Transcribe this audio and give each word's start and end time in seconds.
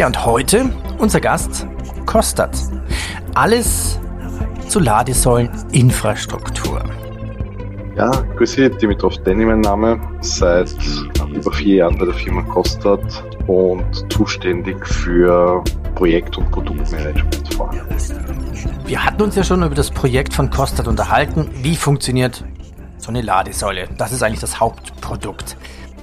Ja, 0.00 0.06
und 0.06 0.24
heute 0.24 0.70
unser 0.96 1.20
Gast 1.20 1.66
Kostat. 2.06 2.56
Alles 3.34 4.00
zu 4.66 4.80
Ladesäuleninfrastruktur. 4.80 6.82
Ja, 7.96 8.10
grüße, 8.34 8.70
Dimitrov 8.70 9.18
Denny 9.24 9.44
mein 9.44 9.60
Name, 9.60 10.00
seit 10.22 10.74
über 11.34 11.52
vier 11.52 11.74
Jahren 11.74 11.98
bei 11.98 12.06
der 12.06 12.14
Firma 12.14 12.40
Kostat 12.40 13.02
und 13.46 13.84
zuständig 14.10 14.86
für 14.86 15.62
Projekt- 15.96 16.38
und 16.38 16.50
Produktmanagement 16.50 17.54
vor 17.54 17.70
allem. 17.70 17.84
Wir 18.86 19.04
hatten 19.04 19.20
uns 19.20 19.34
ja 19.34 19.44
schon 19.44 19.62
über 19.62 19.74
das 19.74 19.90
Projekt 19.90 20.32
von 20.32 20.48
Kostat 20.48 20.88
unterhalten. 20.88 21.50
Wie 21.56 21.76
funktioniert 21.76 22.42
so 22.96 23.10
eine 23.10 23.20
Ladesäule? 23.20 23.86
Das 23.98 24.12
ist 24.12 24.22
eigentlich 24.22 24.40
das 24.40 24.60
Hauptprodukt. 24.60 25.58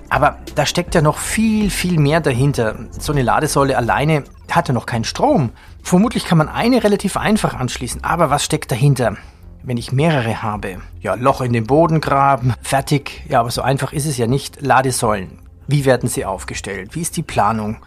Aber 0.09 0.38
da 0.55 0.66
steckt 0.66 0.95
ja 0.95 1.02
noch 1.02 1.17
viel, 1.17 1.70
viel 1.70 1.99
mehr 1.99 2.21
dahinter. 2.21 2.75
So 2.97 3.11
eine 3.11 3.23
Ladesäule 3.23 3.77
alleine 3.77 4.23
hat 4.49 4.67
ja 4.67 4.73
noch 4.73 4.85
keinen 4.85 5.03
Strom. 5.03 5.52
Vermutlich 5.83 6.25
kann 6.25 6.38
man 6.38 6.49
eine 6.49 6.83
relativ 6.83 7.17
einfach 7.17 7.53
anschließen. 7.53 8.03
Aber 8.03 8.30
was 8.30 8.44
steckt 8.44 8.72
dahinter? 8.72 9.17
Wenn 9.64 9.77
ich 9.77 9.91
mehrere 9.91 10.41
habe, 10.41 10.77
ja, 11.02 11.16
Loch 11.16 11.41
in 11.41 11.52
den 11.52 11.67
Boden 11.67 11.99
graben, 11.99 12.53
fertig. 12.61 13.23
Ja, 13.27 13.41
aber 13.41 13.52
so 13.52 13.61
einfach 13.61 13.91
ist 13.91 14.05
es 14.05 14.17
ja 14.17 14.27
nicht. 14.27 14.61
Ladesäulen. 14.61 15.39
Wie 15.67 15.83
werden 15.83 16.08
sie 16.08 16.23
aufgestellt? 16.23 16.95
Wie 16.95 17.02
ist 17.02 17.17
die 17.17 17.23
Planung? 17.23 17.77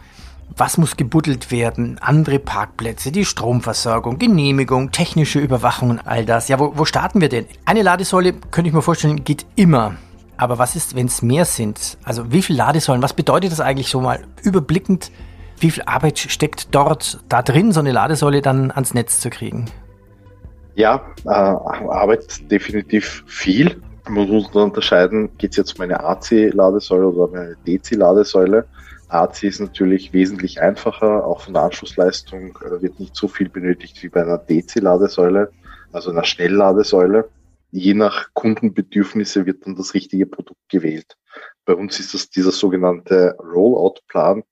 Was 0.55 0.77
muss 0.77 0.97
gebuddelt 0.97 1.49
werden? 1.49 1.97
Andere 1.99 2.37
Parkplätze, 2.37 3.11
die 3.11 3.25
Stromversorgung, 3.25 4.19
Genehmigung, 4.19 4.91
technische 4.91 5.39
Überwachung 5.39 5.89
und 5.89 6.05
all 6.05 6.25
das. 6.25 6.49
Ja, 6.49 6.59
wo, 6.59 6.73
wo 6.75 6.85
starten 6.85 7.21
wir 7.21 7.29
denn? 7.29 7.45
Eine 7.65 7.81
Ladesäule, 7.81 8.33
könnte 8.33 8.67
ich 8.67 8.73
mir 8.73 8.81
vorstellen, 8.81 9.23
geht 9.23 9.45
immer. 9.55 9.95
Aber 10.41 10.57
was 10.57 10.75
ist, 10.75 10.95
wenn 10.95 11.05
es 11.05 11.21
mehr 11.21 11.45
sind? 11.45 11.99
Also 12.03 12.31
wie 12.31 12.41
viele 12.41 12.57
Ladesäulen? 12.57 13.03
Was 13.03 13.13
bedeutet 13.13 13.51
das 13.51 13.59
eigentlich 13.59 13.89
so 13.89 14.01
mal 14.01 14.21
überblickend? 14.41 15.11
Wie 15.59 15.69
viel 15.69 15.83
Arbeit 15.85 16.17
steckt 16.17 16.73
dort 16.73 17.19
da 17.29 17.43
drin, 17.43 17.71
so 17.71 17.79
eine 17.79 17.91
Ladesäule 17.91 18.41
dann 18.41 18.71
ans 18.71 18.95
Netz 18.95 19.19
zu 19.19 19.29
kriegen? 19.29 19.65
Ja, 20.73 21.05
äh, 21.25 21.29
Arbeit 21.29 22.49
definitiv 22.49 23.23
viel. 23.27 23.79
Man 24.09 24.27
muss 24.29 24.47
unterscheiden, 24.47 25.29
geht 25.37 25.51
es 25.51 25.57
jetzt 25.57 25.77
um 25.77 25.83
eine 25.83 26.03
AC-Ladesäule 26.03 27.07
oder 27.09 27.29
um 27.29 27.35
eine 27.35 27.55
DC-Ladesäule. 27.67 28.65
AC 29.09 29.43
ist 29.43 29.59
natürlich 29.59 30.11
wesentlich 30.11 30.59
einfacher, 30.59 31.23
auch 31.23 31.41
von 31.41 31.53
der 31.53 31.61
Anschlussleistung 31.61 32.57
äh, 32.65 32.81
wird 32.81 32.99
nicht 32.99 33.15
so 33.15 33.27
viel 33.27 33.47
benötigt 33.47 34.01
wie 34.01 34.09
bei 34.09 34.23
einer 34.23 34.39
DC-Ladesäule, 34.39 35.51
also 35.91 36.09
einer 36.09 36.23
Schnellladesäule 36.23 37.29
je 37.71 37.93
nach 37.93 38.29
Kundenbedürfnisse 38.33 39.45
wird 39.45 39.65
dann 39.65 39.75
das 39.75 39.93
richtige 39.93 40.25
Produkt 40.25 40.61
gewählt. 40.69 41.17
Bei 41.65 41.73
uns 41.73 41.99
ist 41.99 42.13
das 42.13 42.29
dieser 42.29 42.51
sogenannte 42.51 43.35
Rollout-Plan. 43.39 44.43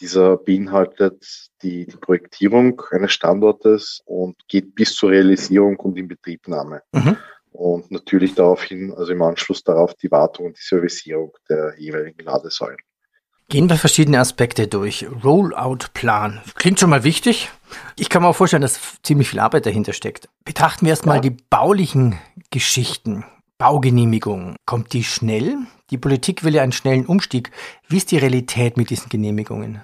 Dieser 0.00 0.36
beinhaltet 0.36 1.50
die, 1.62 1.86
die, 1.86 1.96
Projektierung 1.96 2.82
eines 2.90 3.12
Standortes 3.12 4.02
und 4.04 4.36
geht 4.48 4.74
bis 4.74 4.94
zur 4.94 5.10
Realisierung 5.10 5.76
und 5.76 5.96
Inbetriebnahme. 5.96 6.82
Mhm. 6.92 7.16
Und 7.52 7.90
natürlich 7.90 8.34
daraufhin, 8.34 8.92
also 8.92 9.12
im 9.12 9.22
Anschluss 9.22 9.64
darauf, 9.64 9.94
die 9.94 10.10
Wartung 10.10 10.46
und 10.46 10.58
die 10.58 10.62
Servicierung 10.62 11.32
der 11.48 11.74
jeweiligen 11.78 12.22
Ladesäulen. 12.24 12.76
Gehen 13.48 13.68
wir 13.68 13.76
verschiedene 13.76 14.18
Aspekte 14.18 14.66
durch. 14.66 15.06
Rollout-Plan. 15.22 16.42
Klingt 16.56 16.80
schon 16.80 16.90
mal 16.90 17.04
wichtig. 17.04 17.50
Ich 17.96 18.08
kann 18.08 18.22
mir 18.22 18.28
auch 18.28 18.36
vorstellen, 18.36 18.62
dass 18.62 19.00
ziemlich 19.02 19.28
viel 19.28 19.38
Arbeit 19.38 19.66
dahinter 19.66 19.92
steckt. 19.92 20.28
Betrachten 20.44 20.84
wir 20.84 20.90
erstmal 20.90 21.16
ja. 21.16 21.22
die 21.22 21.30
baulichen 21.30 22.18
Geschichten. 22.50 23.24
Baugenehmigungen. 23.58 24.56
Kommt 24.66 24.92
die 24.92 25.04
schnell? 25.04 25.56
Die 25.90 25.98
Politik 25.98 26.44
will 26.44 26.54
ja 26.54 26.62
einen 26.62 26.72
schnellen 26.72 27.06
Umstieg. 27.06 27.52
Wie 27.88 27.96
ist 27.96 28.10
die 28.10 28.18
Realität 28.18 28.76
mit 28.76 28.90
diesen 28.90 29.08
Genehmigungen? 29.08 29.80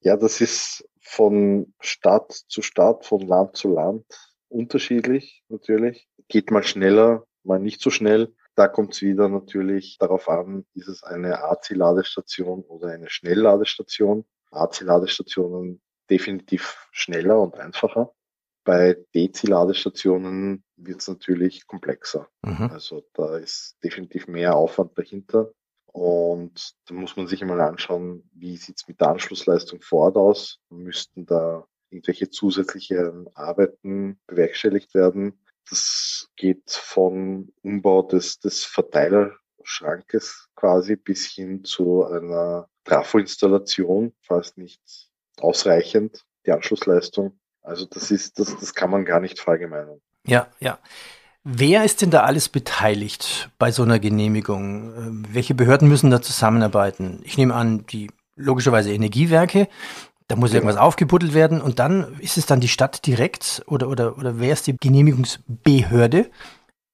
Ja, 0.00 0.16
das 0.16 0.40
ist 0.40 0.88
von 1.00 1.72
Stadt 1.80 2.32
zu 2.48 2.62
Stadt, 2.62 3.04
von 3.04 3.20
Land 3.20 3.56
zu 3.56 3.68
Land 3.68 4.04
unterschiedlich 4.48 5.42
natürlich. 5.48 6.08
Geht 6.28 6.50
mal 6.50 6.62
schneller, 6.62 7.24
mal 7.44 7.60
nicht 7.60 7.80
so 7.80 7.90
schnell. 7.90 8.34
Da 8.54 8.68
kommt 8.68 8.94
es 8.94 9.02
wieder 9.02 9.28
natürlich 9.28 9.96
darauf 9.98 10.28
an, 10.28 10.66
ist 10.74 10.88
es 10.88 11.02
eine 11.02 11.42
AC-Ladestation 11.42 12.62
oder 12.62 12.88
eine 12.88 13.08
Schnellladestation. 13.08 14.24
AC-Ladestationen 14.50 15.80
definitiv 16.10 16.88
schneller 16.90 17.40
und 17.40 17.58
einfacher. 17.58 18.12
Bei 18.64 18.96
DC-Ladestationen 19.14 20.62
wird 20.76 21.00
es 21.00 21.08
natürlich 21.08 21.66
komplexer. 21.66 22.28
Mhm. 22.42 22.70
Also 22.70 23.02
da 23.14 23.38
ist 23.38 23.76
definitiv 23.82 24.28
mehr 24.28 24.54
Aufwand 24.54 24.96
dahinter. 24.98 25.50
Und 25.86 26.74
da 26.86 26.94
muss 26.94 27.16
man 27.16 27.26
sich 27.26 27.42
einmal 27.42 27.60
anschauen, 27.60 28.28
wie 28.32 28.56
sieht 28.56 28.76
es 28.76 28.88
mit 28.88 29.00
der 29.00 29.08
Anschlussleistung 29.08 29.80
vor 29.80 30.04
Ort 30.04 30.16
aus. 30.16 30.60
Müssten 30.70 31.26
da 31.26 31.66
irgendwelche 31.90 32.30
zusätzliche 32.30 33.26
Arbeiten 33.34 34.18
bewerkstelligt 34.26 34.94
werden? 34.94 35.38
Das 35.68 36.21
geht 36.36 36.70
von 36.70 37.52
Umbau 37.62 38.02
des, 38.02 38.38
des 38.40 38.64
Verteilerschrankes 38.64 40.48
quasi 40.54 40.96
bis 40.96 41.26
hin 41.26 41.64
zu 41.64 42.04
einer 42.04 42.68
Trafo-Installation, 42.84 44.12
falls 44.20 44.56
nicht 44.56 44.80
ausreichend, 45.38 46.24
die 46.46 46.52
Anschlussleistung. 46.52 47.38
Also 47.62 47.86
das 47.86 48.10
ist, 48.10 48.38
das, 48.38 48.56
das 48.58 48.74
kann 48.74 48.90
man 48.90 49.04
gar 49.04 49.20
nicht 49.20 49.38
verallgemeinern. 49.38 50.00
Ja, 50.26 50.48
ja. 50.60 50.78
Wer 51.44 51.84
ist 51.84 52.02
denn 52.02 52.10
da 52.10 52.22
alles 52.22 52.48
beteiligt 52.48 53.50
bei 53.58 53.72
so 53.72 53.82
einer 53.82 53.98
Genehmigung? 53.98 54.94
Ähm, 54.96 55.26
welche 55.30 55.54
Behörden 55.54 55.88
müssen 55.88 56.10
da 56.10 56.22
zusammenarbeiten? 56.22 57.20
Ich 57.24 57.36
nehme 57.36 57.54
an, 57.54 57.84
die 57.86 58.10
logischerweise 58.36 58.92
Energiewerke, 58.92 59.68
da 60.28 60.36
muss 60.36 60.54
irgendwas 60.54 60.76
aufgebuddelt 60.76 61.34
werden 61.34 61.60
und 61.60 61.78
dann 61.78 62.18
ist 62.20 62.38
es 62.38 62.46
dann 62.46 62.60
die 62.60 62.68
Stadt 62.68 63.06
direkt 63.06 63.62
oder, 63.66 63.88
oder, 63.88 64.18
oder 64.18 64.38
wer 64.38 64.52
ist 64.52 64.66
die 64.66 64.76
Genehmigungsbehörde? 64.76 66.30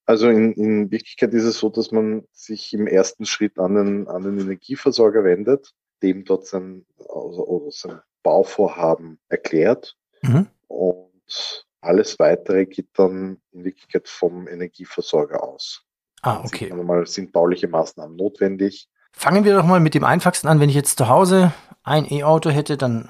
Also 0.06 0.30
in, 0.30 0.52
in 0.52 0.90
Wirklichkeit 0.90 1.34
ist 1.34 1.44
es 1.44 1.58
so, 1.58 1.68
dass 1.68 1.92
man 1.92 2.24
sich 2.32 2.72
im 2.72 2.86
ersten 2.86 3.26
Schritt 3.26 3.58
an 3.58 3.74
den, 3.74 4.08
an 4.08 4.22
den 4.22 4.40
Energieversorger 4.40 5.22
wendet, 5.22 5.74
dem 6.02 6.24
dort 6.24 6.46
sein, 6.46 6.86
also, 6.98 7.68
sein 7.70 8.00
Bauvorhaben 8.22 9.18
erklärt 9.28 9.96
mhm. 10.22 10.46
und 10.66 11.66
alles 11.80 12.18
weitere 12.18 12.66
geht 12.66 12.88
dann 12.94 13.40
in 13.52 13.64
Wirklichkeit 13.64 14.08
vom 14.08 14.48
Energieversorger 14.48 15.42
aus. 15.42 15.84
Ah, 16.22 16.42
okay. 16.44 16.72
Mal 16.72 17.06
sind 17.06 17.32
bauliche 17.32 17.68
Maßnahmen 17.68 18.16
notwendig. 18.16 18.88
Fangen 19.12 19.44
wir 19.44 19.54
doch 19.54 19.64
mal 19.64 19.80
mit 19.80 19.94
dem 19.94 20.04
einfachsten 20.04 20.48
an. 20.48 20.60
Wenn 20.60 20.68
ich 20.68 20.74
jetzt 20.74 20.98
zu 20.98 21.08
Hause 21.08 21.52
ein 21.82 22.10
E-Auto 22.10 22.50
hätte, 22.50 22.76
dann 22.76 23.08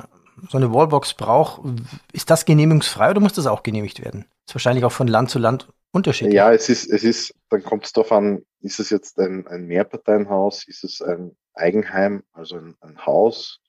so 0.48 0.56
eine 0.56 0.72
Wallbox 0.72 1.14
braucht, 1.14 1.62
ist 2.12 2.31
das 2.31 2.44
genehmigungsfrei 2.44 3.10
oder 3.10 3.20
muss 3.20 3.32
das 3.32 3.47
auch 3.47 3.62
genehmigt 3.62 4.03
werden? 4.04 4.25
Ist 4.47 4.54
wahrscheinlich 4.54 4.84
auch 4.84 4.92
von 4.92 5.08
Land 5.08 5.31
zu 5.31 5.38
Land 5.38 5.69
unterschiedlich. 5.92 6.34
Ja, 6.34 6.53
es 6.53 6.69
ist, 6.69 6.88
es 6.91 7.04
ist, 7.04 7.34
dann 7.50 7.62
kommt 7.62 7.87
es 7.87 7.92
darauf 7.92 8.12
an, 8.12 8.42
ist 8.60 8.81
es 8.81 8.91
jetzt 8.91 9.19
ein, 9.19 9.47
ein 9.47 9.66
Mehrparteienhaus, 9.66 10.66
ist 10.66 10.84
es 10.84 11.03
ein 11.03 11.37
Eigenheim, 11.54 12.22
also 12.32 12.56
ein, 12.56 12.76
ein 12.81 13.04
Haus, 13.04 13.60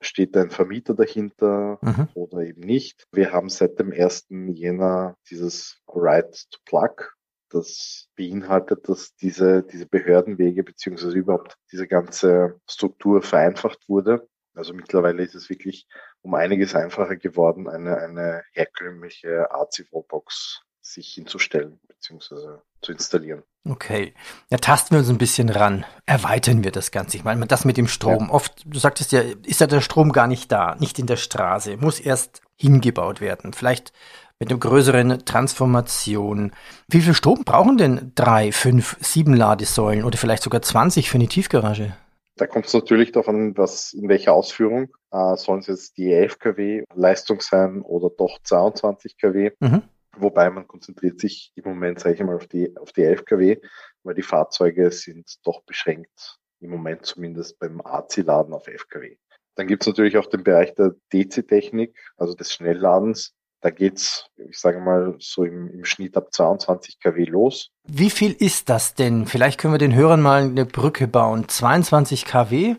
steht 0.00 0.36
ein 0.36 0.50
Vermieter 0.50 0.94
dahinter 0.94 1.78
mhm. 1.82 2.08
oder 2.14 2.40
eben 2.40 2.60
nicht. 2.60 3.06
Wir 3.12 3.32
haben 3.32 3.48
seit 3.48 3.78
dem 3.78 3.92
1. 3.92 4.26
Jänner 4.30 5.16
dieses 5.30 5.80
Right 5.88 6.32
to 6.50 6.58
Plug. 6.64 7.15
Das 7.50 8.08
beinhaltet, 8.16 8.88
dass 8.88 9.14
diese, 9.16 9.62
diese 9.62 9.86
Behördenwege 9.86 10.64
beziehungsweise 10.64 11.16
überhaupt 11.16 11.56
diese 11.70 11.86
ganze 11.86 12.60
Struktur 12.68 13.22
vereinfacht 13.22 13.88
wurde. 13.88 14.28
Also 14.54 14.72
mittlerweile 14.72 15.22
ist 15.22 15.34
es 15.34 15.50
wirklich 15.50 15.86
um 16.22 16.34
einiges 16.34 16.74
einfacher 16.74 17.16
geworden, 17.16 17.68
eine, 17.68 17.98
eine 17.98 18.42
herkömmliche 18.52 19.50
AC-Wallbox 19.50 20.62
sich 20.80 21.08
hinzustellen 21.14 21.80
bzw. 21.88 22.58
zu 22.80 22.92
installieren. 22.92 23.42
Okay. 23.64 24.14
Ja, 24.48 24.58
tasten 24.58 24.94
wir 24.94 25.00
uns 25.00 25.08
ein 25.08 25.18
bisschen 25.18 25.48
ran. 25.48 25.84
Erweitern 26.06 26.62
wir 26.62 26.70
das 26.70 26.90
Ganze. 26.90 27.16
Ich 27.16 27.24
meine, 27.24 27.46
das 27.46 27.64
mit 27.64 27.76
dem 27.76 27.88
Strom. 27.88 28.26
Ja. 28.26 28.30
Oft, 28.30 28.62
du 28.64 28.78
sagtest 28.78 29.12
ja, 29.12 29.22
ist 29.44 29.60
ja 29.60 29.66
der 29.66 29.80
Strom 29.80 30.12
gar 30.12 30.28
nicht 30.28 30.52
da, 30.52 30.76
nicht 30.76 30.98
in 30.98 31.06
der 31.06 31.16
Straße, 31.16 31.76
muss 31.76 31.98
erst 31.98 32.40
hingebaut 32.54 33.20
werden. 33.20 33.52
Vielleicht 33.52 33.92
mit 34.38 34.50
einer 34.50 34.58
größeren 34.58 35.24
Transformation. 35.24 36.52
Wie 36.88 37.00
viel 37.00 37.14
Strom 37.14 37.44
brauchen 37.44 37.78
denn 37.78 38.12
drei, 38.14 38.52
fünf, 38.52 38.96
sieben 39.00 39.34
Ladesäulen 39.34 40.04
oder 40.04 40.18
vielleicht 40.18 40.42
sogar 40.42 40.62
20 40.62 41.10
für 41.10 41.16
eine 41.16 41.28
Tiefgarage? 41.28 41.96
Da 42.36 42.46
kommt 42.46 42.66
es 42.66 42.74
natürlich 42.74 43.12
darauf 43.12 43.28
an, 43.28 43.56
was, 43.56 43.94
in 43.94 44.10
welcher 44.10 44.34
Ausführung. 44.34 44.94
Äh, 45.10 45.36
sollen 45.36 45.60
es 45.60 45.68
jetzt 45.68 45.96
die 45.96 46.12
11 46.12 46.38
kW 46.38 46.84
Leistung 46.94 47.40
sein 47.40 47.80
oder 47.80 48.10
doch 48.10 48.38
22 48.42 49.16
kW? 49.16 49.52
Mhm. 49.60 49.82
Wobei 50.18 50.50
man 50.50 50.66
konzentriert 50.66 51.18
sich 51.20 51.52
im 51.56 51.64
Moment, 51.64 52.00
sage 52.00 52.14
ich 52.16 52.22
mal, 52.22 52.36
auf 52.36 52.46
die, 52.46 52.76
auf 52.76 52.92
die 52.92 53.04
11 53.04 53.24
kW, 53.24 53.58
weil 54.02 54.14
die 54.14 54.22
Fahrzeuge 54.22 54.90
sind 54.90 55.36
doch 55.44 55.62
beschränkt, 55.62 56.38
im 56.60 56.70
Moment 56.70 57.04
zumindest 57.06 57.58
beim 57.58 57.80
AC-Laden 57.80 58.52
auf 58.54 58.66
11 58.66 58.88
kW. 58.88 59.16
Dann 59.56 59.66
gibt 59.66 59.82
es 59.82 59.86
natürlich 59.86 60.18
auch 60.18 60.26
den 60.26 60.44
Bereich 60.44 60.74
der 60.74 60.94
DC-Technik, 61.12 61.96
also 62.16 62.34
des 62.34 62.52
Schnellladens. 62.52 63.34
Da 63.60 63.70
geht's, 63.70 64.26
ich 64.36 64.58
sage 64.58 64.78
mal, 64.80 65.16
so 65.18 65.44
im, 65.44 65.68
im 65.70 65.84
Schnitt 65.84 66.16
ab 66.16 66.32
22 66.32 67.00
kW 67.00 67.24
los. 67.24 67.70
Wie 67.84 68.10
viel 68.10 68.32
ist 68.32 68.68
das 68.68 68.94
denn? 68.94 69.26
Vielleicht 69.26 69.58
können 69.58 69.74
wir 69.74 69.78
den 69.78 69.94
Hörern 69.94 70.20
mal 70.20 70.42
eine 70.42 70.66
Brücke 70.66 71.08
bauen. 71.08 71.48
22 71.48 72.24
kW. 72.24 72.76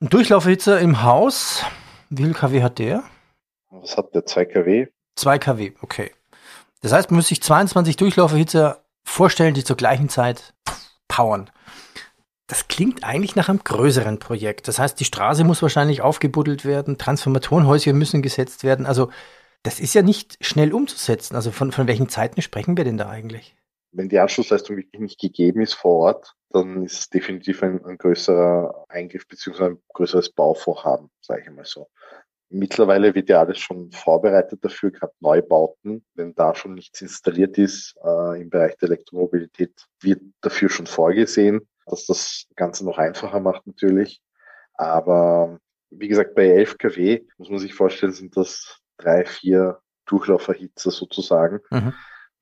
Ein 0.00 0.08
Durchlauferhitzer 0.08 0.80
im 0.80 1.02
Haus. 1.02 1.64
Wie 2.08 2.24
viel 2.24 2.34
kW 2.34 2.62
hat 2.62 2.78
der? 2.78 3.02
Was 3.70 3.96
hat 3.96 4.14
der? 4.14 4.26
2 4.26 4.44
kW? 4.44 4.86
2 5.16 5.38
kW, 5.38 5.72
okay. 5.80 6.12
Das 6.82 6.92
heißt, 6.92 7.10
man 7.10 7.16
muss 7.16 7.28
sich 7.28 7.42
22 7.42 7.96
Durchlauferhitzer 7.96 8.84
vorstellen, 9.04 9.54
die 9.54 9.64
zur 9.64 9.76
gleichen 9.76 10.08
Zeit 10.08 10.54
powern. 11.08 11.50
Das 12.46 12.68
klingt 12.68 13.04
eigentlich 13.04 13.34
nach 13.34 13.48
einem 13.48 13.64
größeren 13.64 14.18
Projekt. 14.18 14.68
Das 14.68 14.78
heißt, 14.78 15.00
die 15.00 15.04
Straße 15.04 15.44
muss 15.44 15.62
wahrscheinlich 15.62 16.02
aufgebuddelt 16.02 16.64
werden, 16.64 16.98
Transformatorenhäuschen 16.98 17.96
müssen 17.96 18.20
gesetzt 18.20 18.62
werden. 18.64 18.84
Also 18.84 19.10
das 19.62 19.80
ist 19.80 19.94
ja 19.94 20.02
nicht 20.02 20.36
schnell 20.44 20.72
umzusetzen. 20.72 21.36
Also 21.36 21.50
von, 21.50 21.72
von 21.72 21.86
welchen 21.86 22.08
Zeiten 22.08 22.42
sprechen 22.42 22.76
wir 22.76 22.84
denn 22.84 22.96
da 22.96 23.08
eigentlich? 23.08 23.54
Wenn 23.92 24.08
die 24.08 24.18
Anschlussleistung 24.18 24.76
wirklich 24.76 25.00
nicht 25.00 25.20
gegeben 25.20 25.60
ist 25.60 25.74
vor 25.74 26.06
Ort, 26.06 26.34
dann 26.50 26.84
ist 26.84 26.98
es 26.98 27.10
definitiv 27.10 27.62
ein, 27.62 27.84
ein 27.84 27.98
größerer 27.98 28.86
Eingriff 28.88 29.28
bzw. 29.28 29.64
ein 29.64 29.82
größeres 29.92 30.30
Bauvorhaben, 30.30 31.10
sage 31.20 31.42
ich 31.42 31.50
mal 31.50 31.64
so. 31.64 31.88
Mittlerweile 32.48 33.14
wird 33.14 33.30
ja 33.30 33.40
alles 33.40 33.58
schon 33.58 33.90
vorbereitet 33.92 34.62
dafür, 34.62 34.90
gerade 34.90 35.14
Neubauten. 35.20 36.04
Wenn 36.14 36.34
da 36.34 36.54
schon 36.54 36.74
nichts 36.74 37.00
installiert 37.00 37.56
ist 37.56 37.94
äh, 38.04 38.42
im 38.42 38.50
Bereich 38.50 38.76
der 38.76 38.88
Elektromobilität, 38.88 39.86
wird 40.00 40.20
dafür 40.42 40.68
schon 40.68 40.86
vorgesehen, 40.86 41.66
dass 41.86 42.04
das 42.06 42.46
Ganze 42.56 42.84
noch 42.84 42.98
einfacher 42.98 43.40
macht 43.40 43.66
natürlich. 43.66 44.20
Aber 44.74 45.58
wie 45.90 46.08
gesagt, 46.08 46.34
bei 46.34 46.48
11 46.48 46.76
kW 46.76 47.22
muss 47.38 47.48
man 47.48 47.58
sich 47.58 47.74
vorstellen, 47.74 48.12
sind 48.12 48.36
das 48.36 48.81
drei, 49.02 49.24
vier 49.24 49.80
Durchlauferhitzer 50.06 50.90
sozusagen. 50.90 51.60
Mhm. 51.70 51.94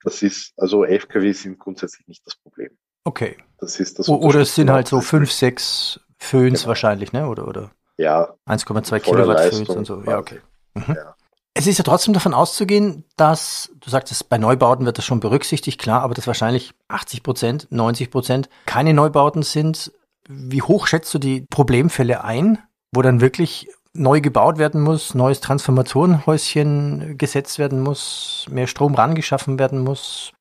Das 0.02 0.22
ist, 0.22 0.52
also 0.56 0.84
11 0.84 1.08
kW 1.08 1.32
sind 1.32 1.58
grundsätzlich 1.58 2.06
nicht 2.08 2.26
das 2.26 2.36
Problem. 2.36 2.70
Okay. 3.04 3.36
Das 3.58 3.80
ist 3.80 3.98
das 3.98 4.08
oder 4.08 4.40
es 4.40 4.54
sind 4.54 4.70
halt 4.70 4.88
so 4.88 5.00
fünf, 5.00 5.30
sechs 5.30 6.00
Föhns 6.18 6.60
genau. 6.60 6.68
wahrscheinlich, 6.68 7.12
ne? 7.12 7.28
Oder, 7.28 7.46
oder? 7.46 7.70
Ja. 7.96 8.34
1,2 8.46 9.00
Kilowatt 9.00 9.40
Föhns 9.40 9.68
und 9.68 9.86
so. 9.86 10.02
Ja, 10.02 10.18
okay. 10.18 10.40
Mhm. 10.74 10.94
Ja. 10.94 11.14
Es 11.52 11.66
ist 11.66 11.78
ja 11.78 11.84
trotzdem 11.84 12.14
davon 12.14 12.32
auszugehen, 12.32 13.04
dass, 13.16 13.72
du 13.80 13.90
sagtest, 13.90 14.28
bei 14.28 14.38
Neubauten 14.38 14.86
wird 14.86 14.98
das 14.98 15.04
schon 15.04 15.20
berücksichtigt, 15.20 15.80
klar, 15.80 16.02
aber 16.02 16.14
dass 16.14 16.26
wahrscheinlich 16.26 16.72
80 16.88 17.22
Prozent, 17.22 17.66
90 17.70 18.10
Prozent 18.10 18.48
keine 18.66 18.94
Neubauten 18.94 19.42
sind. 19.42 19.92
Wie 20.28 20.62
hoch 20.62 20.86
schätzt 20.86 21.12
du 21.12 21.18
die 21.18 21.44
Problemfälle 21.50 22.22
ein, 22.22 22.58
wo 22.92 23.02
dann 23.02 23.20
wirklich 23.20 23.68
neu 23.94 24.20
gebaut 24.20 24.58
werden 24.58 24.80
muss, 24.80 25.14
neues 25.14 25.40
Transformatorenhäuschen 25.40 27.18
gesetzt 27.18 27.58
werden 27.58 27.80
muss, 27.80 28.46
mehr 28.50 28.66
Strom 28.66 28.94
rangeschaffen 28.94 29.58
werden 29.58 29.80
muss? 29.80 30.32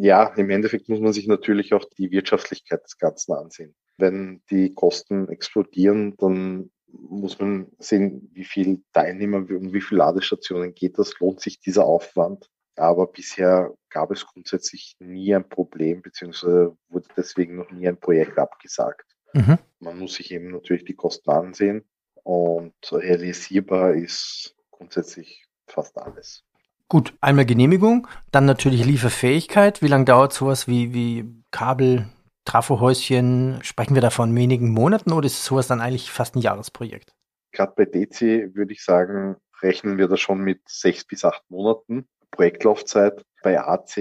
Ja, 0.00 0.32
im 0.36 0.50
Endeffekt 0.50 0.88
muss 0.88 1.00
man 1.00 1.12
sich 1.12 1.26
natürlich 1.26 1.74
auch 1.74 1.84
die 1.96 2.10
Wirtschaftlichkeit 2.10 2.84
des 2.84 2.98
Ganzen 2.98 3.32
ansehen. 3.32 3.74
Wenn 3.96 4.42
die 4.50 4.74
Kosten 4.74 5.28
explodieren, 5.28 6.16
dann 6.18 6.70
muss 6.86 7.38
man 7.38 7.66
sehen, 7.78 8.30
wie 8.32 8.44
viel 8.44 8.82
Teilnehmer 8.92 9.38
und 9.38 9.72
wie 9.72 9.80
viele 9.80 9.98
Ladestationen 9.98 10.74
geht 10.74 10.98
das, 10.98 11.18
lohnt 11.20 11.40
sich 11.40 11.60
dieser 11.60 11.84
Aufwand. 11.84 12.48
Aber 12.76 13.08
bisher 13.08 13.74
gab 13.90 14.10
es 14.12 14.24
grundsätzlich 14.24 14.96
nie 15.00 15.34
ein 15.34 15.48
Problem, 15.48 16.00
beziehungsweise 16.00 16.76
wurde 16.88 17.08
deswegen 17.16 17.56
noch 17.56 17.70
nie 17.72 17.88
ein 17.88 17.98
Projekt 17.98 18.38
abgesagt. 18.38 19.04
Mhm. 19.34 19.58
Man 19.80 19.98
muss 19.98 20.14
sich 20.14 20.32
eben 20.32 20.50
natürlich 20.52 20.84
die 20.84 20.94
Kosten 20.94 21.30
ansehen 21.30 21.84
und 22.28 22.74
realisierbar 22.92 23.94
ist 23.94 24.54
grundsätzlich 24.70 25.46
fast 25.66 25.96
alles. 25.96 26.44
Gut, 26.86 27.14
einmal 27.22 27.46
Genehmigung, 27.46 28.06
dann 28.30 28.44
natürlich 28.44 28.84
Lieferfähigkeit. 28.84 29.80
Wie 29.80 29.86
lange 29.86 30.04
dauert 30.04 30.34
sowas 30.34 30.68
wie, 30.68 30.92
wie 30.92 31.42
Kabel, 31.50 32.06
Trafohäuschen? 32.44 33.60
Sprechen 33.62 33.94
wir 33.94 34.02
da 34.02 34.10
von 34.10 34.36
wenigen 34.36 34.68
Monaten 34.68 35.12
oder 35.12 35.24
ist 35.24 35.42
sowas 35.42 35.68
dann 35.68 35.80
eigentlich 35.80 36.10
fast 36.10 36.36
ein 36.36 36.40
Jahresprojekt? 36.40 37.14
Gerade 37.52 37.72
bei 37.74 37.86
DC 37.86 38.54
würde 38.54 38.74
ich 38.74 38.84
sagen, 38.84 39.36
rechnen 39.62 39.96
wir 39.96 40.06
da 40.06 40.18
schon 40.18 40.40
mit 40.40 40.60
sechs 40.68 41.06
bis 41.06 41.24
acht 41.24 41.42
Monaten 41.48 42.06
Projektlaufzeit. 42.30 43.24
Bei 43.42 43.58
AC, 43.58 43.96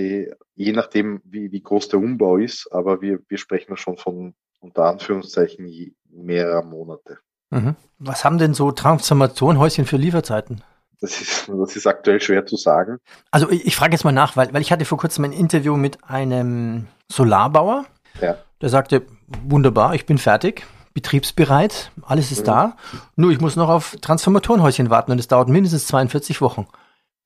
je 0.55 0.71
nachdem, 0.73 1.21
wie, 1.23 1.53
wie 1.53 1.61
groß 1.61 1.87
der 1.87 1.99
Umbau 1.99 2.35
ist, 2.35 2.67
aber 2.73 2.99
wir, 2.99 3.19
wir 3.29 3.37
sprechen 3.37 3.69
da 3.69 3.77
schon 3.77 3.95
von 3.95 4.35
unter 4.59 4.83
Anführungszeichen 4.83 5.95
mehrerer 6.09 6.63
Monate. 6.63 7.19
Mhm. 7.49 7.75
Was 7.99 8.25
haben 8.25 8.37
denn 8.37 8.53
so 8.53 8.71
Transformationhäuschen 8.71 9.85
für 9.85 9.97
Lieferzeiten? 9.97 10.63
Das 10.99 11.21
ist, 11.21 11.47
das 11.47 11.75
ist 11.75 11.85
aktuell 11.85 12.19
schwer 12.21 12.45
zu 12.45 12.55
sagen. 12.55 12.97
Also 13.31 13.49
ich, 13.49 13.67
ich 13.67 13.75
frage 13.75 13.93
jetzt 13.93 14.03
mal 14.03 14.11
nach, 14.11 14.35
weil, 14.35 14.53
weil 14.53 14.61
ich 14.61 14.71
hatte 14.71 14.85
vor 14.85 14.97
kurzem 14.97 15.25
ein 15.25 15.31
Interview 15.31 15.77
mit 15.77 16.03
einem 16.03 16.87
Solarbauer. 17.11 17.85
Ja. 18.21 18.37
Der 18.61 18.69
sagte, 18.69 19.05
wunderbar, 19.27 19.93
ich 19.93 20.07
bin 20.07 20.17
fertig, 20.17 20.65
betriebsbereit, 20.93 21.91
alles 22.01 22.31
ist 22.31 22.41
mhm. 22.41 22.45
da. 22.45 22.77
Nur 23.15 23.31
ich 23.31 23.39
muss 23.39 23.55
noch 23.55 23.69
auf 23.69 23.95
Transformatorenhäuschen 24.01 24.89
warten 24.89 25.11
und 25.11 25.19
es 25.19 25.27
dauert 25.27 25.49
mindestens 25.49 25.87
42 25.87 26.41
Wochen. 26.41 26.67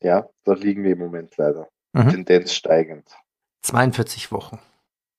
Ja, 0.01 0.27
da 0.43 0.53
liegen 0.53 0.83
wir 0.83 0.91
im 0.91 0.99
Moment 0.99 1.37
leider. 1.37 1.69
Mhm. 1.93 2.09
Tendenz 2.09 2.53
steigend. 2.53 3.07
42 3.61 4.31
Wochen 4.31 4.59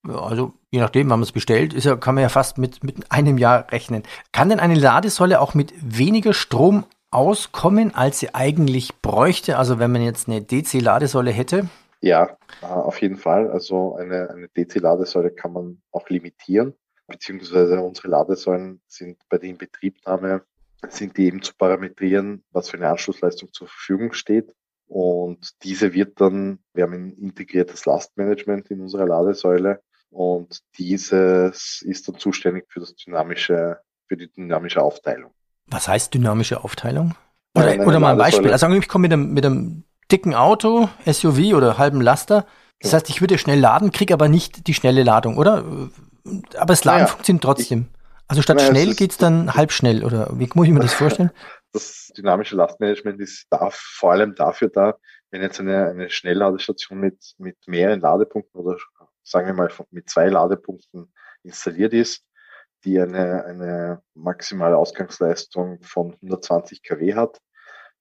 also 0.09 0.53
je 0.71 0.81
nachdem, 0.81 1.09
wann 1.11 1.21
man 1.21 1.25
es 1.25 1.33
bestellt, 1.33 1.73
ist 1.75 1.85
ja, 1.85 1.97
kann 1.97 2.15
man 2.15 2.23
ja 2.23 2.29
fast 2.29 2.59
mit, 2.59 2.83
mit 2.83 3.11
einem 3.11 3.39
Jahr 3.39 3.71
rechnen. 3.71 4.03
Kann 4.33 4.49
denn 4.49 4.61
eine 4.61 4.75
Ladesäule 4.75 5.41
auch 5.41 5.55
mit 5.55 5.73
weniger 5.81 6.33
Strom 6.33 6.85
auskommen, 7.11 7.95
als 7.95 8.19
sie 8.19 8.35
eigentlich 8.35 9.01
bräuchte? 9.01 9.59
Also 9.59 9.79
wenn 9.79 9.93
man 9.93 10.03
jetzt 10.03 10.29
eine 10.29 10.43
DC-Ladesäule 10.43 11.31
hätte? 11.31 11.69
Ja, 12.01 12.37
äh, 12.63 12.67
auf 12.67 13.01
jeden 13.01 13.17
Fall. 13.17 13.51
Also 13.51 13.95
eine, 13.95 14.31
eine 14.31 14.49
DC-Ladesäule 14.49 15.31
kann 15.31 15.53
man 15.53 15.83
auch 15.93 16.09
limitieren, 16.09 16.75
beziehungsweise 17.07 17.81
unsere 17.81 18.09
Ladesäulen 18.09 18.81
sind 18.89 19.19
bei 19.29 19.39
der 19.39 19.51
Inbetriebnahme, 19.51 20.43
sind 20.89 21.17
die 21.17 21.27
eben 21.27 21.43
zu 21.43 21.55
parametrieren, 21.55 22.43
was 22.51 22.71
für 22.71 22.77
eine 22.77 22.89
Anschlussleistung 22.89 23.53
zur 23.53 23.69
Verfügung 23.69 24.15
steht. 24.15 24.53
Und 24.89 25.63
diese 25.63 25.95
wird 25.95 26.21
dann, 26.21 26.59
wir 26.75 26.85
haben 26.85 26.93
ein 26.93 27.13
integriertes 27.13 27.87
Lastmanagement 27.87 28.71
in 28.71 28.81
unserer 28.81 29.07
Ladesäule 29.07 29.81
und 30.13 30.61
dieses 30.77 31.83
ist 31.83 32.07
dann 32.07 32.19
zuständig 32.19 32.67
für 32.69 32.81
das 32.81 32.95
dynamische, 32.95 33.79
für 34.07 34.17
die 34.17 34.31
dynamische 34.31 34.83
Aufteilung. 34.83 35.33
Was 35.67 35.89
heißt 35.89 36.13
dynamische 36.13 36.63
Aufteilung? 36.63 37.15
Oder, 37.57 37.77
ja, 37.77 37.87
oder 37.87 37.99
mal 37.99 38.13
ein 38.13 38.19
Beispiel. 38.19 38.53
Also 38.53 38.69
ich 38.69 38.89
komme 38.89 39.03
mit 39.03 39.13
einem, 39.13 39.33
mit 39.33 39.45
einem 39.45 39.85
dicken 40.11 40.35
Auto, 40.35 40.89
SUV 41.07 41.55
oder 41.55 41.79
halben 41.79 42.01
Laster. 42.01 42.47
Das 42.81 42.93
ja. 42.93 42.97
heißt, 42.97 43.09
ich 43.09 43.21
würde 43.21 43.39
schnell 43.39 43.59
laden, 43.59 43.91
kriege 43.91 44.13
aber 44.13 44.29
nicht 44.29 44.67
die 44.67 44.75
schnelle 44.75 45.03
Ladung, 45.03 45.39
oder? 45.39 45.65
Aber 46.57 46.67
das 46.67 46.85
Laden 46.85 47.03
ja, 47.03 47.07
funktioniert 47.07 47.45
trotzdem. 47.45 47.89
Ich, 47.91 48.01
also 48.29 48.43
statt 48.43 48.59
naja, 48.59 48.71
schnell 48.71 48.95
geht's 48.95 49.17
dann 49.17 49.55
halb 49.55 49.73
schnell, 49.73 50.05
oder 50.05 50.29
wie 50.33 50.49
muss 50.55 50.67
ich 50.67 50.73
mir 50.73 50.81
das 50.81 50.95
vorstellen? 50.95 51.31
Das 51.75 52.13
dynamische 52.15 52.55
Lastmanagement 52.55 53.19
ist 53.19 53.47
da, 53.49 53.71
vor 53.73 54.13
allem 54.13 54.35
dafür 54.35 54.69
da, 54.69 54.97
wenn 55.31 55.41
jetzt 55.41 55.59
eine, 55.59 55.89
eine 55.89 56.11
Schnellladestation 56.11 57.01
mit, 57.01 57.33
mit 57.39 57.57
mehreren 57.67 58.01
Ladepunkten 58.01 58.61
oder 58.61 58.77
sagen 59.23 59.47
wir 59.47 59.55
mal, 59.55 59.71
mit 59.91 60.09
zwei 60.09 60.29
Ladepunkten 60.29 61.13
installiert 61.43 61.93
ist, 61.93 62.25
die 62.85 63.01
eine, 63.01 63.45
eine 63.45 64.03
maximale 64.15 64.77
Ausgangsleistung 64.77 65.83
von 65.83 66.15
120 66.15 66.83
kW 66.83 67.15
hat. 67.15 67.41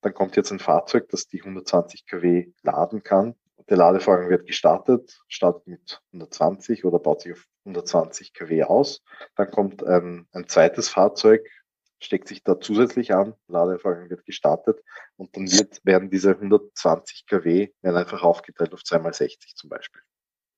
Dann 0.02 0.14
kommt 0.14 0.36
jetzt 0.36 0.52
ein 0.52 0.60
Fahrzeug, 0.60 1.10
das 1.10 1.28
die 1.28 1.42
120 1.42 2.06
kW 2.08 2.52
laden 2.64 3.04
kann. 3.04 3.36
Der 3.70 3.78
Ladevorgang 3.78 4.30
wird 4.30 4.48
gestartet, 4.48 5.22
startet 5.28 5.68
mit 5.68 6.02
120 6.12 6.84
oder 6.84 6.98
baut 7.00 7.22
sich 7.22 7.34
auf 7.34 7.46
120 7.66 8.34
kW 8.34 8.64
aus. 8.64 9.04
Dann 9.36 9.52
kommt 9.52 9.84
ein, 9.86 10.28
ein 10.32 10.48
zweites 10.48 10.90
Fahrzeug, 10.90 11.48
steckt 12.00 12.28
sich 12.28 12.44
da 12.44 12.60
zusätzlich 12.60 13.14
an, 13.14 13.36
Ladevorgang 13.48 14.10
wird 14.10 14.26
gestartet 14.26 14.82
und 15.16 15.38
dann 15.38 15.52
wird, 15.52 15.80
werden 15.86 16.10
diese 16.10 16.32
120 16.32 17.28
kW 17.28 17.70
werden 17.82 17.96
einfach 17.96 18.24
aufgeteilt 18.24 18.74
auf 18.74 18.82
2x60 18.82 19.56
zum 19.56 19.70
Beispiel. 19.70 20.02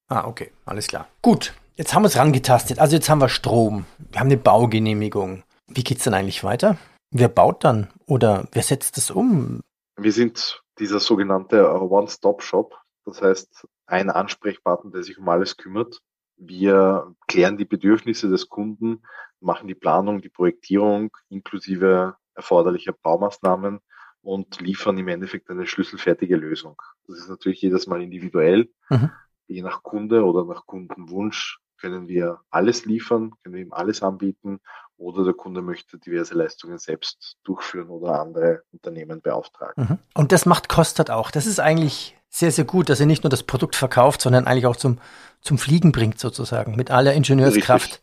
Ah, 0.08 0.28
okay, 0.28 0.52
alles 0.66 0.88
klar. 0.88 1.08
Gut, 1.22 1.54
jetzt 1.76 1.94
haben 1.94 2.04
wir 2.04 2.08
es 2.08 2.18
rangetastet. 2.18 2.80
Also 2.80 2.96
jetzt 2.96 3.10
haben 3.10 3.22
wir 3.22 3.30
Strom, 3.30 3.86
wir 3.98 4.20
haben 4.20 4.28
eine 4.28 4.38
Baugenehmigung. 4.38 5.44
Wie 5.68 5.84
geht 5.84 5.98
es 5.98 6.04
dann 6.04 6.14
eigentlich 6.14 6.44
weiter? 6.44 6.78
Wer 7.12 7.30
baut 7.30 7.64
dann 7.64 7.90
oder 8.06 8.48
wer 8.52 8.64
setzt 8.64 8.98
das 8.98 9.12
um? 9.12 9.62
Wir 9.98 10.12
sind 10.12 10.62
dieser 10.80 11.00
sogenannte 11.00 11.70
One-Stop-Shop. 11.70 12.76
Das 13.06 13.22
heißt, 13.22 13.68
ein 13.86 14.10
Ansprechpartner, 14.10 14.92
der 14.92 15.04
sich 15.04 15.18
um 15.18 15.30
alles 15.30 15.58
kümmert. 15.58 16.00
Wir 16.38 17.14
klären 17.28 17.58
die 17.58 17.66
Bedürfnisse 17.66 18.30
des 18.30 18.50
Kunden, 18.50 19.04
machen 19.40 19.68
die 19.68 19.76
Planung, 19.76 20.22
die 20.22 20.30
Projektierung 20.30 21.16
inklusive 21.30 22.16
erforderlicher 22.34 22.94
Baumaßnahmen 22.94 23.80
und 24.22 24.60
liefern 24.62 24.98
im 24.98 25.08
Endeffekt 25.10 25.50
eine 25.50 25.68
schlüsselfertige 25.68 26.36
Lösung. 26.36 26.82
Das 27.08 27.20
ist 27.20 27.30
natürlich 27.30 27.62
jedes 27.62 27.86
Mal 27.88 28.02
individuell. 28.02 28.70
Mhm. 28.90 29.12
Je 29.48 29.62
nach 29.62 29.84
Kunde 29.84 30.24
oder 30.24 30.46
nach 30.46 30.66
Kundenwunsch 30.66 31.60
können 31.78 32.08
wir 32.08 32.40
alles 32.50 32.86
liefern, 32.86 33.32
können 33.44 33.56
wir 33.56 33.62
ihm 33.62 33.74
alles 33.74 34.02
anbieten 34.04 34.62
oder 34.98 35.26
der 35.26 35.34
Kunde 35.34 35.62
möchte 35.62 35.98
diverse 35.98 36.34
Leistungen 36.34 36.78
selbst 36.78 37.38
durchführen 37.44 37.90
oder 37.90 38.22
andere 38.22 38.64
Unternehmen 38.72 39.22
beauftragen. 39.22 39.84
Mhm. 39.84 40.00
Und 40.14 40.32
das 40.32 40.46
macht 40.46 40.70
Kostet 40.70 41.12
auch. 41.12 41.30
Das 41.30 41.46
ist 41.46 41.60
eigentlich 41.60 42.18
sehr, 42.36 42.52
sehr 42.52 42.66
gut, 42.66 42.90
dass 42.90 43.00
er 43.00 43.06
nicht 43.06 43.24
nur 43.24 43.30
das 43.30 43.44
Produkt 43.44 43.76
verkauft, 43.76 44.20
sondern 44.20 44.48
eigentlich 44.48 44.66
auch 44.66 44.76
zum, 44.76 44.98
zum 45.42 45.60
Fliegen 45.60 45.92
bringt 45.92 46.20
sozusagen, 46.20 46.76
mit 46.76 46.90
aller 46.90 47.14
Ingenieurskraft, 47.14 48.02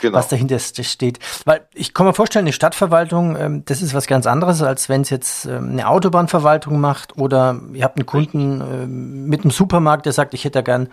genau. 0.00 0.16
was 0.16 0.28
dahinter 0.28 0.58
steht. 0.58 1.18
Weil 1.44 1.68
ich 1.74 1.92
kann 1.92 2.06
mir 2.06 2.14
vorstellen, 2.14 2.46
eine 2.46 2.54
Stadtverwaltung, 2.54 3.36
ähm, 3.36 3.64
das 3.66 3.82
ist 3.82 3.92
was 3.92 4.06
ganz 4.06 4.26
anderes, 4.26 4.62
als 4.62 4.88
wenn 4.88 5.02
es 5.02 5.10
jetzt 5.10 5.44
ähm, 5.44 5.72
eine 5.72 5.86
Autobahnverwaltung 5.86 6.80
macht 6.80 7.18
oder 7.18 7.60
ihr 7.74 7.84
habt 7.84 7.98
einen 7.98 8.06
Kunden 8.06 8.62
ähm, 8.62 9.26
mit 9.26 9.42
einem 9.42 9.50
Supermarkt, 9.50 10.06
der 10.06 10.14
sagt, 10.14 10.32
ich 10.32 10.46
hätte 10.46 10.62
gern 10.62 10.88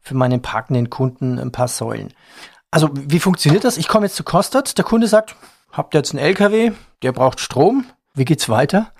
für 0.00 0.14
meinen 0.14 0.40
parkenden 0.40 0.88
Kunden 0.88 1.36
ein 1.36 1.50
paar 1.50 1.68
Säulen. 1.68 2.14
Also 2.70 2.90
wie 2.94 3.18
funktioniert 3.18 3.64
das? 3.64 3.76
Ich 3.76 3.88
komme 3.88 4.06
jetzt 4.06 4.14
zu 4.14 4.22
Kostet, 4.22 4.78
der 4.78 4.84
Kunde 4.84 5.08
sagt, 5.08 5.34
habt 5.72 5.94
ihr 5.94 5.98
jetzt 5.98 6.12
einen 6.12 6.24
LKW, 6.24 6.70
der 7.02 7.10
braucht 7.10 7.40
Strom, 7.40 7.86
wie 8.14 8.24
geht's 8.24 8.48
weiter? 8.48 8.92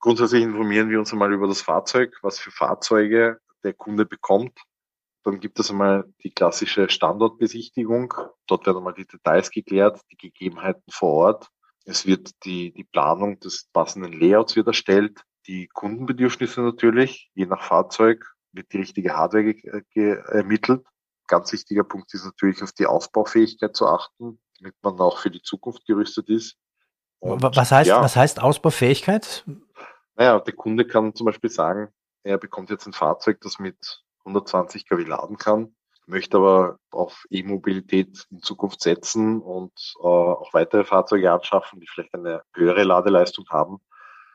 Grundsätzlich 0.00 0.42
informieren 0.42 0.88
wir 0.88 0.98
uns 0.98 1.12
einmal 1.12 1.32
über 1.32 1.46
das 1.46 1.60
Fahrzeug, 1.60 2.18
was 2.22 2.38
für 2.38 2.50
Fahrzeuge 2.50 3.38
der 3.62 3.74
Kunde 3.74 4.06
bekommt. 4.06 4.58
Dann 5.24 5.40
gibt 5.40 5.58
es 5.60 5.70
einmal 5.70 6.10
die 6.24 6.30
klassische 6.30 6.88
Standortbesichtigung. 6.88 8.14
Dort 8.46 8.66
werden 8.66 8.78
einmal 8.78 8.94
die 8.94 9.06
Details 9.06 9.50
geklärt, 9.50 10.00
die 10.10 10.16
Gegebenheiten 10.16 10.90
vor 10.90 11.12
Ort. 11.12 11.48
Es 11.84 12.06
wird 12.06 12.30
die, 12.44 12.72
die 12.72 12.84
Planung 12.84 13.38
des 13.40 13.68
passenden 13.72 14.12
Layouts 14.12 14.56
wird 14.56 14.68
erstellt, 14.68 15.22
die 15.46 15.68
Kundenbedürfnisse 15.68 16.60
natürlich, 16.60 17.30
je 17.34 17.46
nach 17.46 17.62
Fahrzeug 17.62 18.24
wird 18.52 18.72
die 18.72 18.78
richtige 18.78 19.16
Hardware 19.16 19.54
ermittelt. 20.28 20.84
Ganz 21.26 21.52
wichtiger 21.52 21.84
Punkt 21.84 22.12
ist 22.14 22.24
natürlich 22.24 22.62
auf 22.62 22.72
die 22.72 22.86
Ausbaufähigkeit 22.86 23.76
zu 23.76 23.86
achten, 23.86 24.40
damit 24.58 24.74
man 24.82 24.98
auch 25.00 25.18
für 25.18 25.30
die 25.30 25.42
Zukunft 25.42 25.86
gerüstet 25.86 26.28
ist. 26.28 26.56
Und, 27.20 27.42
was 27.42 27.70
heißt, 27.70 27.88
ja, 27.88 28.00
was 28.00 28.16
heißt 28.16 28.40
Ausbaufähigkeit? 28.40 29.44
Naja, 30.20 30.38
der 30.38 30.52
Kunde 30.52 30.86
kann 30.86 31.14
zum 31.14 31.24
Beispiel 31.24 31.48
sagen, 31.48 31.88
er 32.24 32.36
bekommt 32.36 32.68
jetzt 32.68 32.86
ein 32.86 32.92
Fahrzeug, 32.92 33.40
das 33.40 33.58
mit 33.58 34.04
120 34.26 34.86
kW 34.86 35.02
laden 35.04 35.38
kann, 35.38 35.74
möchte 36.04 36.36
aber 36.36 36.78
auf 36.90 37.24
E-Mobilität 37.30 38.26
in 38.30 38.42
Zukunft 38.42 38.82
setzen 38.82 39.40
und 39.40 39.72
äh, 39.98 40.06
auch 40.06 40.52
weitere 40.52 40.84
Fahrzeuge 40.84 41.32
anschaffen, 41.32 41.80
die 41.80 41.86
vielleicht 41.86 42.12
eine 42.12 42.42
höhere 42.54 42.82
Ladeleistung 42.82 43.46
haben, 43.48 43.80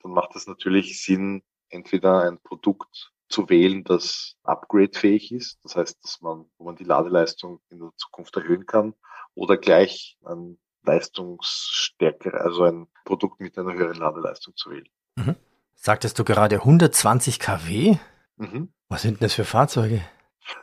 dann 0.01 0.11
macht 0.11 0.35
es 0.35 0.47
natürlich 0.47 1.03
Sinn, 1.03 1.43
entweder 1.69 2.23
ein 2.23 2.39
Produkt 2.39 3.11
zu 3.29 3.47
wählen, 3.49 3.83
das 3.83 4.37
upgradefähig 4.41 5.31
ist, 5.33 5.59
das 5.63 5.75
heißt, 5.75 6.03
dass 6.03 6.19
man, 6.19 6.49
wo 6.57 6.65
man 6.65 6.77
die 6.77 6.83
Ladeleistung 6.83 7.59
in 7.69 7.77
der 7.77 7.91
Zukunft 7.97 8.35
erhöhen 8.35 8.65
kann, 8.65 8.95
oder 9.35 9.55
gleich 9.55 10.17
ein 10.25 10.57
leistungsstärkere, 10.81 12.41
also 12.41 12.63
ein 12.63 12.87
Produkt 13.03 13.39
mit 13.39 13.55
einer 13.59 13.73
höheren 13.73 13.97
Ladeleistung 13.97 14.55
zu 14.55 14.71
wählen. 14.71 14.89
Mhm. 15.15 15.35
Sagtest 15.75 16.17
du 16.17 16.23
gerade 16.23 16.55
120 16.55 17.39
kW? 17.39 17.97
Mhm. 18.37 18.73
Was 18.89 19.03
sind 19.03 19.19
denn 19.19 19.27
das 19.27 19.33
für 19.33 19.45
Fahrzeuge? 19.45 20.01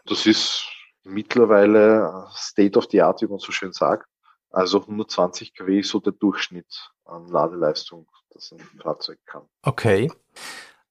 Das 0.07 0.27
ist 0.27 0.67
mittlerweile 1.05 2.29
State 2.35 2.79
of 2.79 2.87
the 2.91 3.03
Art, 3.03 3.23
wie 3.23 3.27
man 3.27 3.39
so 3.39 3.53
schön 3.53 3.73
sagt. 3.73 4.07
Also 4.51 4.81
120 4.81 5.55
kW 5.55 5.81
ist 5.81 5.89
so 5.89 6.01
der 6.01 6.13
Durchschnitt 6.13 6.91
an 7.05 7.27
Ladeleistung, 7.29 8.07
das 8.31 8.53
ein 8.53 8.61
Fahrzeug 8.81 9.19
kann. 9.27 9.43
Okay. 9.63 10.11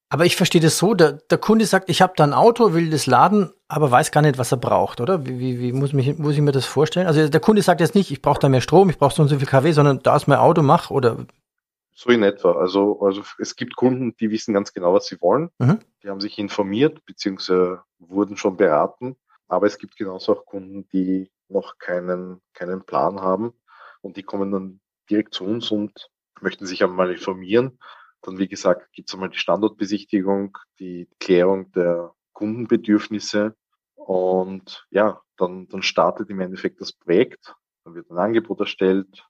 Aber 0.09 0.25
ich 0.25 0.35
verstehe 0.35 0.59
das 0.59 0.77
so, 0.77 0.93
der, 0.93 1.13
der 1.13 1.37
Kunde 1.37 1.65
sagt, 1.65 1.89
ich 1.89 2.01
habe 2.01 2.13
da 2.17 2.25
ein 2.25 2.33
Auto, 2.33 2.73
will 2.73 2.89
das 2.89 3.05
laden, 3.05 3.53
aber 3.69 3.91
weiß 3.91 4.11
gar 4.11 4.21
nicht, 4.21 4.37
was 4.37 4.51
er 4.51 4.57
braucht, 4.57 4.99
oder? 4.99 5.25
Wie, 5.25 5.39
wie, 5.39 5.59
wie 5.59 5.71
muss, 5.71 5.93
mich, 5.93 6.17
muss 6.17 6.33
ich 6.33 6.41
mir 6.41 6.51
das 6.51 6.65
vorstellen? 6.65 7.07
Also 7.07 7.29
der 7.29 7.39
Kunde 7.39 7.61
sagt 7.61 7.79
jetzt 7.79 7.95
nicht, 7.95 8.11
ich 8.11 8.21
brauche 8.21 8.39
da 8.39 8.49
mehr 8.49 8.59
Strom, 8.59 8.89
ich 8.89 8.97
brauche 8.97 9.15
so 9.15 9.21
und 9.21 9.29
so 9.29 9.37
viel 9.37 9.47
kW, 9.47 9.71
sondern 9.71 9.99
da 10.03 10.17
ist 10.17 10.27
mein 10.27 10.39
Auto, 10.39 10.63
mach, 10.63 10.89
oder 10.89 11.25
so 11.93 12.09
in 12.09 12.23
etwa. 12.23 12.53
Also, 12.53 13.01
also 13.01 13.23
es 13.37 13.55
gibt 13.55 13.75
Kunden, 13.75 14.15
die 14.17 14.31
wissen 14.31 14.53
ganz 14.53 14.73
genau, 14.73 14.93
was 14.93 15.07
sie 15.07 15.21
wollen. 15.21 15.49
Mhm. 15.59 15.79
Die 16.03 16.09
haben 16.09 16.21
sich 16.21 16.37
informiert, 16.37 17.05
beziehungsweise 17.05 17.83
wurden 17.99 18.37
schon 18.37 18.57
beraten. 18.57 19.15
Aber 19.47 19.67
es 19.67 19.77
gibt 19.77 19.97
genauso 19.97 20.33
auch 20.33 20.45
Kunden, 20.45 20.87
die 20.89 21.29
noch 21.49 21.77
keinen, 21.77 22.41
keinen 22.53 22.85
Plan 22.85 23.21
haben. 23.21 23.53
Und 24.01 24.17
die 24.17 24.23
kommen 24.23 24.51
dann 24.51 24.79
direkt 25.09 25.33
zu 25.33 25.43
uns 25.43 25.69
und 25.71 26.09
möchten 26.39 26.65
sich 26.65 26.83
einmal 26.83 27.11
informieren. 27.11 27.77
Dann, 28.21 28.37
wie 28.37 28.47
gesagt, 28.47 28.91
gibt 28.93 29.09
es 29.09 29.13
einmal 29.13 29.29
die 29.29 29.37
Standortbesichtigung, 29.37 30.57
die 30.79 31.09
Klärung 31.19 31.71
der 31.71 32.13
Kundenbedürfnisse. 32.33 33.55
Und 33.95 34.87
ja, 34.89 35.21
dann, 35.37 35.67
dann 35.67 35.83
startet 35.83 36.29
im 36.29 36.39
Endeffekt 36.39 36.81
das 36.81 36.93
Projekt. 36.93 37.53
Dann 37.83 37.95
wird 37.95 38.09
ein 38.09 38.17
Angebot 38.17 38.59
erstellt, 38.59 39.27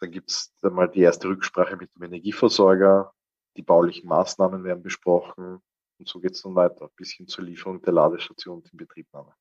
dann 0.00 0.10
gibt 0.10 0.30
es 0.30 0.52
einmal 0.62 0.88
die 0.88 1.00
erste 1.00 1.28
Rücksprache 1.28 1.76
mit 1.76 1.94
dem 1.94 2.02
Energieversorger, 2.02 3.12
die 3.56 3.62
baulichen 3.62 4.08
Maßnahmen 4.08 4.64
werden 4.64 4.82
besprochen 4.82 5.62
und 6.00 6.08
so 6.08 6.18
geht 6.18 6.32
es 6.32 6.42
dann 6.42 6.54
weiter, 6.54 6.90
bis 6.96 7.12
hin 7.12 7.28
zur 7.28 7.44
Lieferung 7.44 7.82
der 7.82 7.92
Ladestation 7.92 8.58
und 8.58 8.72
Inbetriebnahme. 8.72 9.34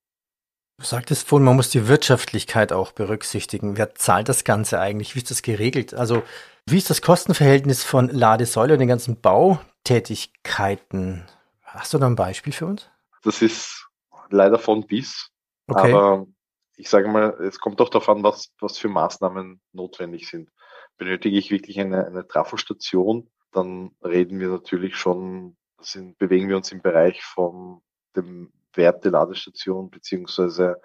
Du 0.77 0.85
sagtest 0.85 1.27
vorhin, 1.27 1.45
man 1.45 1.55
muss 1.55 1.69
die 1.69 1.87
Wirtschaftlichkeit 1.87 2.73
auch 2.73 2.91
berücksichtigen. 2.91 3.77
Wer 3.77 3.95
zahlt 3.95 4.29
das 4.29 4.43
Ganze 4.43 4.79
eigentlich? 4.79 5.15
Wie 5.15 5.19
ist 5.19 5.31
das 5.31 5.41
geregelt? 5.41 5.93
Also, 5.93 6.21
wie 6.65 6.77
ist 6.77 6.89
das 6.89 7.01
Kostenverhältnis 7.01 7.83
von 7.83 8.09
Ladesäule 8.09 8.73
und 8.73 8.79
den 8.79 8.89
ganzen 8.89 9.19
Bautätigkeiten? 9.19 11.25
Hast 11.63 11.93
du 11.93 11.97
da 11.97 12.07
ein 12.07 12.15
Beispiel 12.15 12.53
für 12.53 12.65
uns? 12.65 12.89
Das 13.23 13.41
ist 13.41 13.89
leider 14.29 14.59
von 14.59 14.85
bis. 14.85 15.29
Okay. 15.67 15.93
Aber 15.93 16.27
ich 16.79 16.89
sage 16.89 17.09
mal, 17.09 17.31
es 17.41 17.59
kommt 17.59 17.81
auch 17.81 17.89
darauf 17.89 18.07
an, 18.07 18.23
was, 18.23 18.53
was 18.61 18.77
für 18.77 18.87
Maßnahmen 18.87 19.59
notwendig 19.73 20.29
sind. 20.29 20.49
Benötige 20.97 21.37
ich 21.37 21.51
wirklich 21.51 21.77
eine, 21.79 22.07
eine 22.07 22.25
Trafostation, 22.25 23.29
dann 23.51 23.91
reden 24.01 24.39
wir 24.39 24.47
natürlich 24.47 24.95
schon, 24.95 25.57
sind, 25.81 26.17
bewegen 26.17 26.47
wir 26.47 26.55
uns 26.55 26.71
im 26.71 26.81
Bereich 26.81 27.21
von 27.21 27.81
dem 28.15 28.53
Wert 28.73 29.03
der 29.03 29.11
Ladestation 29.11 29.89
beziehungsweise 29.89 30.79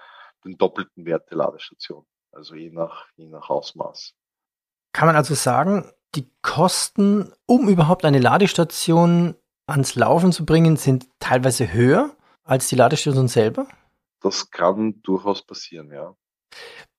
den 0.44 0.58
doppelten 0.58 1.06
Wert 1.06 1.30
der 1.30 1.38
Ladestation. 1.38 2.04
Also 2.32 2.56
je 2.56 2.70
nach, 2.70 3.06
je 3.14 3.28
nach 3.28 3.48
Ausmaß. 3.48 4.14
Kann 4.92 5.06
man 5.06 5.14
also 5.14 5.34
sagen, 5.34 5.92
die 6.16 6.28
Kosten, 6.42 7.32
um 7.46 7.68
überhaupt 7.68 8.04
eine 8.04 8.18
Ladestation 8.18 9.36
ans 9.66 9.94
Laufen 9.94 10.32
zu 10.32 10.44
bringen, 10.44 10.76
sind 10.76 11.06
teilweise 11.20 11.72
höher 11.72 12.10
als 12.42 12.66
die 12.66 12.76
Ladestation 12.76 13.28
selber? 13.28 13.68
Das 14.25 14.50
kann 14.50 15.02
durchaus 15.02 15.47
passieren, 15.47 15.93
ja. 15.93 16.16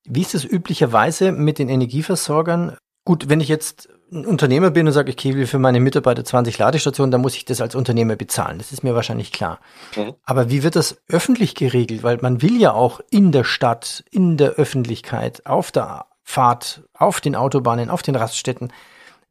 Wie 0.04 0.22
ist 0.22 0.36
es 0.36 0.46
üblicherweise 0.46 1.32
mit 1.32 1.58
den 1.58 1.70
Energieversorgern? 1.70 2.78
Gut, 3.04 3.30
wenn 3.30 3.42
ich 3.42 3.48
jetzt 3.48 3.90
ein 4.12 4.28
Unternehmer 4.28 4.70
bin 4.70 4.86
und 4.86 4.94
sage, 4.94 5.12
ich 5.12 5.24
will 5.24 5.48
für 5.48 5.58
meine 5.58 5.80
Mitarbeiter 5.80 6.24
20 6.24 6.60
Ladestationen, 6.60 7.10
dann 7.10 7.22
muss 7.22 7.36
ich 7.36 7.44
das 7.44 7.62
als 7.62 7.74
Unternehmer 7.74 8.16
bezahlen. 8.16 8.60
Das 8.60 8.72
ist 8.72 8.84
mir 8.84 8.94
wahrscheinlich 8.94 9.32
klar. 9.32 9.60
Mhm. 9.96 10.14
Aber 10.24 10.52
wie 10.52 10.62
wird 10.62 10.76
das 10.76 11.02
öffentlich 11.08 11.56
geregelt? 11.56 12.04
Weil 12.04 12.20
man 12.22 12.44
will 12.44 12.62
ja 12.62 12.74
auch 12.74 13.02
in 13.10 13.32
der 13.32 13.44
Stadt, 13.44 14.04
in 14.12 14.38
der 14.38 14.52
Öffentlichkeit, 14.52 15.48
auf 15.48 15.72
der 15.72 16.06
Fahrt, 16.24 16.84
auf 16.94 17.22
den 17.22 17.36
Autobahnen, 17.36 17.90
auf 17.90 18.04
den 18.04 18.16
Raststätten, 18.16 18.72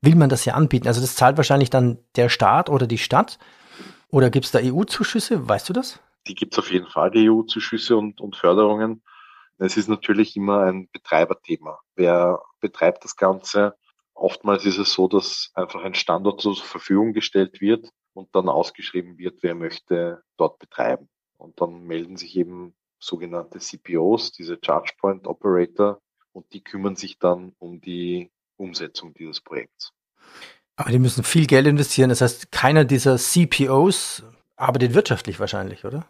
will 0.01 0.17
man 0.17 0.31
das 0.31 0.45
ja 0.45 0.55
anbieten. 0.55 0.89
Also 0.89 1.01
das 1.01 1.15
zahlt 1.15 1.37
wahrscheinlich 1.37 1.71
dann 1.71 1.99
der 2.17 2.29
Staat 2.29 2.69
oder 2.69 2.89
die 2.89 2.99
Stadt. 2.99 3.39
Oder 4.11 4.31
gibt 4.31 4.47
es 4.47 4.51
da 4.51 4.59
EU-Zuschüsse? 4.61 5.49
Weißt 5.49 5.69
du 5.69 5.73
das? 5.73 6.01
Die 6.26 6.35
gibt 6.35 6.54
es 6.54 6.59
auf 6.59 6.71
jeden 6.71 6.88
Fall, 6.88 7.11
die 7.11 7.31
EU-Zuschüsse 7.31 7.97
und, 7.97 8.21
und 8.21 8.37
Förderungen. 8.37 9.02
Es 9.59 9.76
ist 9.76 9.88
natürlich 9.88 10.37
immer 10.37 10.62
ein 10.62 10.88
Betreiberthema. 10.90 11.78
Wer 11.95 12.40
betreibt 12.61 13.04
das 13.04 13.16
Ganze? 13.16 13.76
Oftmals 14.14 14.64
ist 14.64 14.78
es 14.78 14.93
so, 14.93 15.09
dass 15.09 15.50
einfach 15.54 15.83
ein 15.83 15.95
Standort 15.95 16.40
zur 16.40 16.57
Verfügung 16.57 17.12
gestellt 17.12 17.61
wird 17.61 17.88
und 18.14 18.35
dann 18.35 18.49
ausgeschrieben 18.49 19.19
wird, 19.19 19.43
wer 19.43 19.54
möchte 19.54 20.23
dort 20.37 20.59
betreiben. 20.59 21.09
Und 21.37 21.61
dann 21.61 21.85
melden 21.85 22.16
sich 22.16 22.37
eben 22.37 22.75
sogenannte 22.99 23.59
CPOs, 23.59 24.33
diese 24.33 24.59
Charge 24.64 24.93
Point 24.99 25.26
Operator, 25.26 26.00
und 26.33 26.52
die 26.52 26.62
kümmern 26.62 26.97
sich 26.97 27.19
dann 27.19 27.54
um 27.59 27.81
die 27.81 28.31
Umsetzung 28.57 29.14
dieses 29.14 29.40
Projekts. 29.40 29.93
Aber 30.76 30.90
die 30.90 30.99
müssen 30.99 31.23
viel 31.23 31.47
Geld 31.47 31.66
investieren. 31.66 32.09
Das 32.09 32.21
heißt, 32.21 32.50
keiner 32.50 32.85
dieser 32.85 33.16
CPOs 33.16 34.25
arbeitet 34.57 34.95
wirtschaftlich 34.95 35.38
wahrscheinlich, 35.38 35.85
oder? 35.85 36.07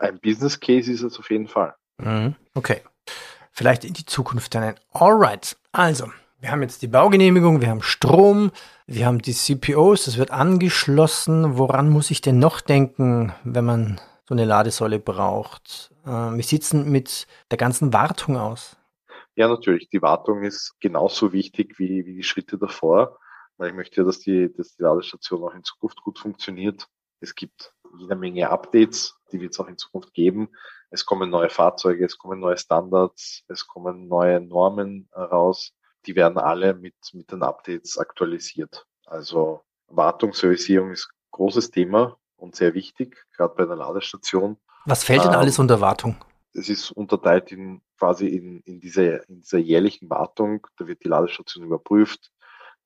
Ein 0.00 0.18
Business 0.20 0.58
Case 0.58 0.90
ist 0.90 1.02
es 1.02 1.18
auf 1.18 1.30
jeden 1.30 1.48
Fall. 1.48 1.74
Mhm. 1.98 2.34
Okay. 2.54 2.82
Vielleicht 3.52 3.84
in 3.84 3.92
die 3.92 4.06
Zukunft 4.06 4.54
dann. 4.54 4.74
Alright. 4.92 5.56
Also, 5.72 6.10
wir 6.40 6.50
haben 6.50 6.62
jetzt 6.62 6.82
die 6.82 6.88
Baugenehmigung, 6.88 7.60
wir 7.60 7.68
haben 7.68 7.82
Strom, 7.82 8.50
wir 8.86 9.06
haben 9.06 9.20
die 9.20 9.34
CPOs, 9.34 10.06
das 10.06 10.16
wird 10.16 10.30
angeschlossen. 10.30 11.58
Woran 11.58 11.90
muss 11.90 12.10
ich 12.10 12.22
denn 12.22 12.38
noch 12.38 12.60
denken, 12.60 13.34
wenn 13.44 13.64
man 13.64 14.00
so 14.30 14.34
eine 14.34 14.44
Ladesäule 14.44 15.00
braucht. 15.00 15.92
Äh, 16.06 16.10
wie 16.10 16.42
sieht 16.42 16.62
es 16.62 16.70
denn 16.70 16.88
mit 16.88 17.26
der 17.50 17.58
ganzen 17.58 17.92
Wartung 17.92 18.36
aus? 18.36 18.76
Ja, 19.34 19.48
natürlich. 19.48 19.88
Die 19.88 20.02
Wartung 20.02 20.44
ist 20.44 20.76
genauso 20.80 21.32
wichtig 21.32 21.80
wie, 21.80 22.06
wie 22.06 22.14
die 22.14 22.22
Schritte 22.22 22.56
davor, 22.56 23.18
weil 23.56 23.70
ich 23.70 23.74
möchte 23.74 24.00
ja, 24.00 24.04
dass 24.04 24.20
die, 24.20 24.52
dass 24.52 24.76
die 24.76 24.82
Ladestation 24.82 25.42
auch 25.42 25.54
in 25.54 25.64
Zukunft 25.64 26.00
gut 26.02 26.20
funktioniert. 26.20 26.86
Es 27.18 27.34
gibt 27.34 27.74
jede 27.98 28.16
Menge 28.16 28.50
Updates, 28.50 29.16
die 29.32 29.40
wird 29.40 29.52
es 29.52 29.60
auch 29.60 29.68
in 29.68 29.78
Zukunft 29.78 30.12
geben. 30.14 30.50
Es 30.90 31.06
kommen 31.06 31.30
neue 31.30 31.50
Fahrzeuge, 31.50 32.04
es 32.04 32.18
kommen 32.18 32.40
neue 32.40 32.56
Standards, 32.56 33.44
es 33.48 33.66
kommen 33.66 34.08
neue 34.08 34.40
Normen 34.40 35.08
raus. 35.14 35.72
Die 36.06 36.16
werden 36.16 36.38
alle 36.38 36.74
mit, 36.74 36.96
mit 37.12 37.30
den 37.30 37.42
Updates 37.42 37.98
aktualisiert. 37.98 38.86
Also 39.06 39.62
Wartungsservisierung 39.88 40.90
ist 40.90 41.10
großes 41.30 41.70
Thema 41.70 42.16
und 42.36 42.56
sehr 42.56 42.74
wichtig, 42.74 43.24
gerade 43.36 43.54
bei 43.54 43.64
einer 43.64 43.76
Ladestation. 43.76 44.56
Was 44.86 45.04
fällt 45.04 45.24
denn 45.24 45.32
ähm, 45.32 45.38
alles 45.38 45.58
unter 45.58 45.80
Wartung? 45.80 46.16
Es 46.52 46.68
ist 46.68 46.90
unterteilt 46.90 47.52
in 47.52 47.80
quasi 47.98 48.26
in, 48.26 48.60
in, 48.60 48.80
dieser, 48.80 49.28
in 49.28 49.40
dieser 49.40 49.58
jährlichen 49.58 50.10
Wartung. 50.10 50.66
Da 50.78 50.86
wird 50.86 51.04
die 51.04 51.08
Ladestation 51.08 51.64
überprüft, 51.64 52.32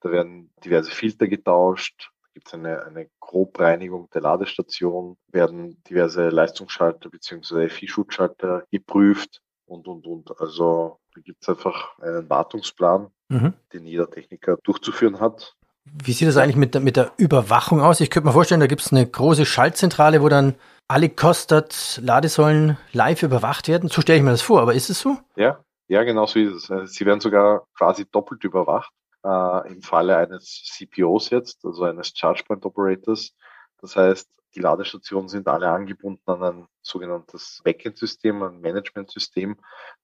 da 0.00 0.10
werden 0.10 0.52
diverse 0.62 0.90
Filter 0.90 1.28
getauscht, 1.28 2.10
gibt 2.34 2.48
es 2.48 2.54
eine, 2.54 2.84
eine 2.84 3.08
Grobreinigung 3.20 4.10
der 4.12 4.20
Ladestation, 4.20 5.16
werden 5.28 5.82
diverse 5.88 6.28
Leistungsschalter 6.28 7.08
bzw. 7.08 7.68
FI-Schutzschalter 7.68 8.64
geprüft 8.70 9.40
und, 9.66 9.86
und, 9.86 10.06
und. 10.06 10.40
Also 10.40 10.98
da 11.14 11.20
gibt 11.20 11.42
es 11.42 11.48
einfach 11.48 11.96
einen 12.00 12.28
Wartungsplan, 12.28 13.10
mhm. 13.28 13.54
den 13.72 13.86
jeder 13.86 14.10
Techniker 14.10 14.58
durchzuführen 14.64 15.20
hat. 15.20 15.54
Wie 15.84 16.12
sieht 16.12 16.28
das 16.28 16.36
eigentlich 16.36 16.56
mit 16.56 16.74
der, 16.74 16.80
mit 16.80 16.96
der 16.96 17.12
Überwachung 17.18 17.80
aus? 17.80 18.00
Ich 18.00 18.10
könnte 18.10 18.26
mir 18.26 18.32
vorstellen, 18.32 18.60
da 18.60 18.66
gibt 18.66 18.80
es 18.82 18.90
eine 18.90 19.06
große 19.06 19.46
Schaltzentrale, 19.46 20.22
wo 20.22 20.28
dann 20.28 20.54
alle 20.88 21.08
Kostet 21.08 22.00
Ladesäulen 22.02 22.78
live 22.92 23.22
überwacht 23.22 23.68
werden. 23.68 23.88
So 23.88 24.00
stelle 24.00 24.18
ich 24.18 24.24
mir 24.24 24.30
das 24.30 24.42
vor, 24.42 24.60
aber 24.60 24.74
ist 24.74 24.90
es 24.90 25.00
so? 25.00 25.16
Ja, 25.36 25.62
ja, 25.88 26.02
genau 26.02 26.26
so 26.26 26.38
ist 26.38 26.70
es. 26.70 26.94
Sie 26.94 27.06
werden 27.06 27.20
sogar 27.20 27.66
quasi 27.76 28.06
doppelt 28.10 28.42
überwacht 28.44 28.92
äh, 29.24 29.72
im 29.72 29.82
Falle 29.82 30.16
eines 30.16 30.62
CPOs 30.64 31.30
jetzt, 31.30 31.64
also 31.64 31.84
eines 31.84 32.12
Charge 32.14 32.44
Point 32.46 32.64
Operators. 32.64 33.34
Das 33.80 33.96
heißt, 33.96 34.28
die 34.54 34.60
Ladestationen 34.60 35.28
sind 35.28 35.48
alle 35.48 35.68
angebunden 35.68 36.22
an 36.26 36.42
ein 36.42 36.68
sogenanntes 36.80 37.60
Backend-System, 37.64 38.42
ein 38.42 38.60
Management-System. 38.60 39.56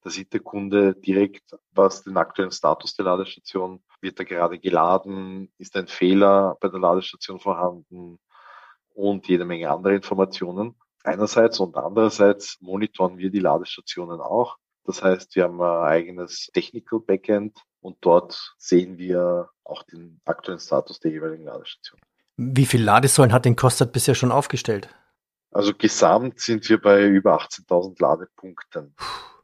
Da 0.03 0.11
sieht 0.11 0.33
der 0.33 0.41
Kunde 0.41 0.95
direkt, 0.95 1.57
was 1.73 2.03
den 2.03 2.17
aktuellen 2.17 2.51
Status 2.51 2.95
der 2.97 3.05
Ladestation, 3.05 3.83
wird 4.01 4.19
da 4.19 4.25
gerade 4.25 4.59
geladen, 4.59 5.53
ist 5.59 5.77
ein 5.77 5.87
Fehler 5.87 6.57
bei 6.61 6.69
der 6.69 6.81
Ladestation 6.81 7.39
vorhanden 7.39 8.19
und 8.95 9.29
jede 9.29 9.45
Menge 9.45 9.71
andere 9.71 9.95
Informationen. 9.95 10.77
Einerseits 11.05 11.61
und 11.61 11.77
andererseits 11.77 12.59
monitoren 12.61 13.19
wir 13.19 13.31
die 13.31 13.39
Ladestationen 13.39 14.21
auch. 14.21 14.57
Das 14.85 15.03
heißt, 15.03 15.37
wir 15.37 15.45
haben 15.45 15.61
ein 15.63 15.85
eigenes 15.85 16.51
Technical 16.53 17.01
Backend 17.01 17.57
und 17.81 17.97
dort 18.01 18.55
sehen 18.59 18.99
wir 18.99 19.49
auch 19.65 19.83
den 19.85 20.21
aktuellen 20.25 20.61
Status 20.61 21.01
der 21.01 21.11
jeweiligen 21.11 21.45
Ladestation. 21.45 22.01
Wie 22.37 22.67
viele 22.67 22.85
Ladesäulen 22.85 23.33
hat 23.33 23.45
den 23.45 23.57
Kostat 23.57 23.93
bisher 23.93 24.15
schon 24.15 24.33
aufgestellt? 24.33 24.89
Also 25.53 25.75
gesamt 25.75 26.41
sind 26.41 26.69
wir 26.69 26.81
bei 26.81 27.07
über 27.07 27.39
18.000 27.41 28.01
Ladepunkten. 28.01 28.95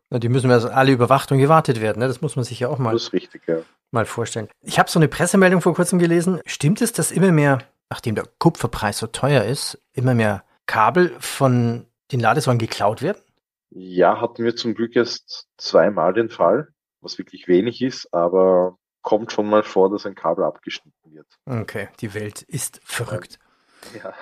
Na, 0.09 0.19
die 0.19 0.28
müssen 0.28 0.50
also 0.50 0.69
alle 0.69 0.93
überwacht 0.93 1.33
und 1.33 1.38
gewartet 1.38 1.81
werden. 1.81 1.99
Ne? 1.99 2.09
Das 2.09 2.21
muss 2.21 2.37
man 2.37 2.45
sich 2.45 2.61
ja 2.61 2.69
auch 2.69 2.78
mal, 2.78 2.93
das 2.93 3.05
ist 3.05 3.12
richtig, 3.12 3.43
ja. 3.47 3.59
mal 3.90 4.05
vorstellen. 4.05 4.49
Ich 4.62 4.78
habe 4.78 4.88
so 4.88 4.99
eine 4.99 5.09
Pressemeldung 5.09 5.61
vor 5.61 5.75
kurzem 5.75 5.99
gelesen. 5.99 6.40
Stimmt 6.47 6.81
es, 6.81 6.93
dass 6.93 7.11
immer 7.11 7.33
mehr, 7.33 7.59
nachdem 7.90 8.14
der 8.14 8.25
Kupferpreis 8.38 8.99
so 8.99 9.09
teuer 9.09 9.45
ist, 9.45 9.83
immer 9.93 10.14
mehr 10.14 10.45
Kabel 10.66 11.14
von 11.19 11.87
den 12.12 12.21
Ladesäulen 12.21 12.59
geklaut 12.59 13.02
werden? 13.02 13.21
Ja, 13.71 14.21
hatten 14.21 14.45
wir 14.45 14.55
zum 14.55 14.75
Glück 14.75 14.95
erst 14.95 15.49
zweimal 15.57 16.14
den 16.14 16.31
Fall 16.31 16.69
was 17.07 17.19
wirklich 17.19 17.49
wenig 17.49 17.81
ist, 17.81 18.13
aber 18.13 18.77
kommt 19.03 19.33
schon 19.33 19.49
mal 19.49 19.63
vor, 19.63 19.89
dass 19.89 20.05
ein 20.05 20.17
Kabel 20.17 20.45
abgeschnitten 20.45 21.15
wird. 21.15 21.27
Okay, 21.47 21.89
die 22.01 22.13
Welt 22.13 22.43
ist 22.43 22.81
verrückt. 22.85 23.39
Ja. 23.95 24.13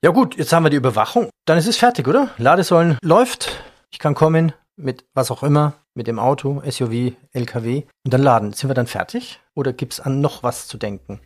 ja 0.00 0.10
gut, 0.10 0.36
jetzt 0.36 0.52
haben 0.52 0.62
wir 0.62 0.70
die 0.70 0.76
Überwachung. 0.76 1.28
Dann 1.44 1.58
ist 1.58 1.66
es 1.66 1.76
fertig, 1.76 2.06
oder? 2.06 2.30
Ladesäulen 2.38 2.98
läuft. 3.02 3.50
Ich 3.90 3.98
kann 3.98 4.14
kommen 4.14 4.52
mit 4.76 5.04
was 5.12 5.32
auch 5.32 5.42
immer, 5.42 5.74
mit 5.94 6.06
dem 6.06 6.20
Auto, 6.20 6.62
SUV, 6.64 7.14
LKW 7.32 7.82
und 8.04 8.14
dann 8.14 8.22
laden. 8.22 8.52
Sind 8.52 8.70
wir 8.70 8.74
dann 8.74 8.86
fertig 8.86 9.40
oder 9.54 9.72
gibt 9.72 9.94
es 9.94 10.00
an 10.00 10.20
noch 10.20 10.44
was 10.44 10.68
zu 10.68 10.78
denken? 10.78 11.20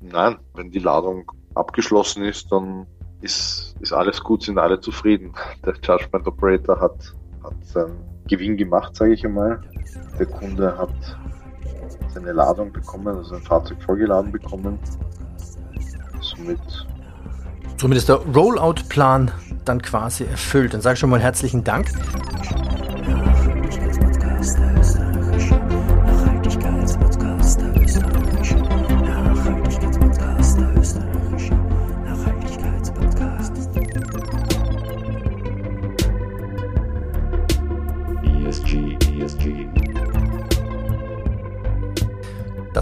Nein, 0.00 0.38
wenn 0.54 0.70
die 0.70 0.78
Ladung 0.78 1.30
abgeschlossen 1.54 2.22
ist, 2.22 2.52
dann 2.52 2.86
ist, 3.20 3.74
ist 3.80 3.92
alles 3.92 4.22
gut, 4.22 4.44
sind 4.44 4.58
alle 4.58 4.80
zufrieden. 4.80 5.34
Der 5.66 5.74
Chargepoint 5.82 6.26
Operator 6.28 6.80
hat, 6.80 7.14
hat 7.42 7.66
seinen 7.66 7.98
Gewinn 8.28 8.56
gemacht, 8.56 8.94
sage 8.96 9.14
ich 9.14 9.24
einmal. 9.24 9.60
Der 10.18 10.26
Kunde 10.26 10.76
hat 10.76 10.90
seine 12.14 12.32
Ladung 12.32 12.72
bekommen, 12.72 13.16
also 13.16 13.34
ein 13.34 13.42
Fahrzeug 13.42 13.82
vollgeladen 13.82 14.32
bekommen. 14.32 14.78
Somit. 16.20 16.60
Somit 17.76 17.98
ist 17.98 18.08
der 18.08 18.16
Rollout-Plan 18.16 19.30
dann 19.64 19.82
quasi 19.82 20.24
erfüllt. 20.24 20.74
Dann 20.74 20.80
sage 20.80 20.94
ich 20.94 21.00
schon 21.00 21.10
mal 21.10 21.20
herzlichen 21.20 21.64
Dank. 21.64 21.90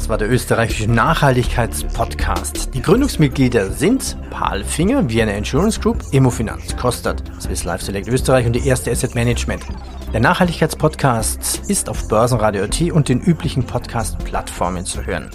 Das 0.07 0.11
war 0.11 0.19
der 0.19 0.31
österreichische 0.31 0.88
Nachhaltigkeitspodcast. 0.88 2.73
Die 2.73 2.81
Gründungsmitglieder 2.81 3.73
sind 3.73 4.16
Paul 4.31 4.62
Finger, 4.62 5.09
Vienna 5.09 5.33
Insurance 5.33 5.81
Group, 5.81 6.01
Immofinanz, 6.12 6.77
Kostat, 6.77 7.25
Swiss 7.40 7.64
Life 7.64 7.85
Select 7.85 8.07
Österreich 8.07 8.47
und 8.47 8.53
die 8.53 8.64
erste 8.64 8.92
Asset 8.92 9.16
Management. 9.16 9.64
Der 10.12 10.21
Nachhaltigkeitspodcast 10.21 11.69
ist 11.69 11.88
auf 11.88 12.07
Börsenradio 12.07 12.69
T 12.69 12.92
und 12.92 13.09
den 13.09 13.21
üblichen 13.21 13.64
Podcast-Plattformen 13.66 14.87
zu 14.87 15.05
hören. 15.05 15.29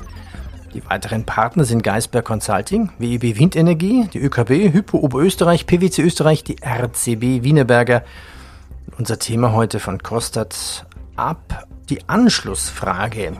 Die 0.74 0.90
weiteren 0.90 1.26
Partner 1.26 1.66
sind 1.66 1.84
Geisberg 1.84 2.24
Consulting, 2.24 2.92
WEB 2.98 3.38
Windenergie, 3.38 4.08
die 4.14 4.20
ÖKB, 4.20 4.74
Hypo 4.74 5.00
Oberösterreich, 5.00 5.68
PwC 5.68 6.02
Österreich, 6.02 6.46
die 6.46 6.56
RCB 6.64 7.44
Wienerberger. 7.44 8.06
Unser 8.98 9.20
Thema 9.20 9.52
heute 9.52 9.82
von 9.82 10.02
Kostat 10.02 10.86
ab 11.18 11.68
die 11.90 12.08
Anschlussfrage. 12.08 13.34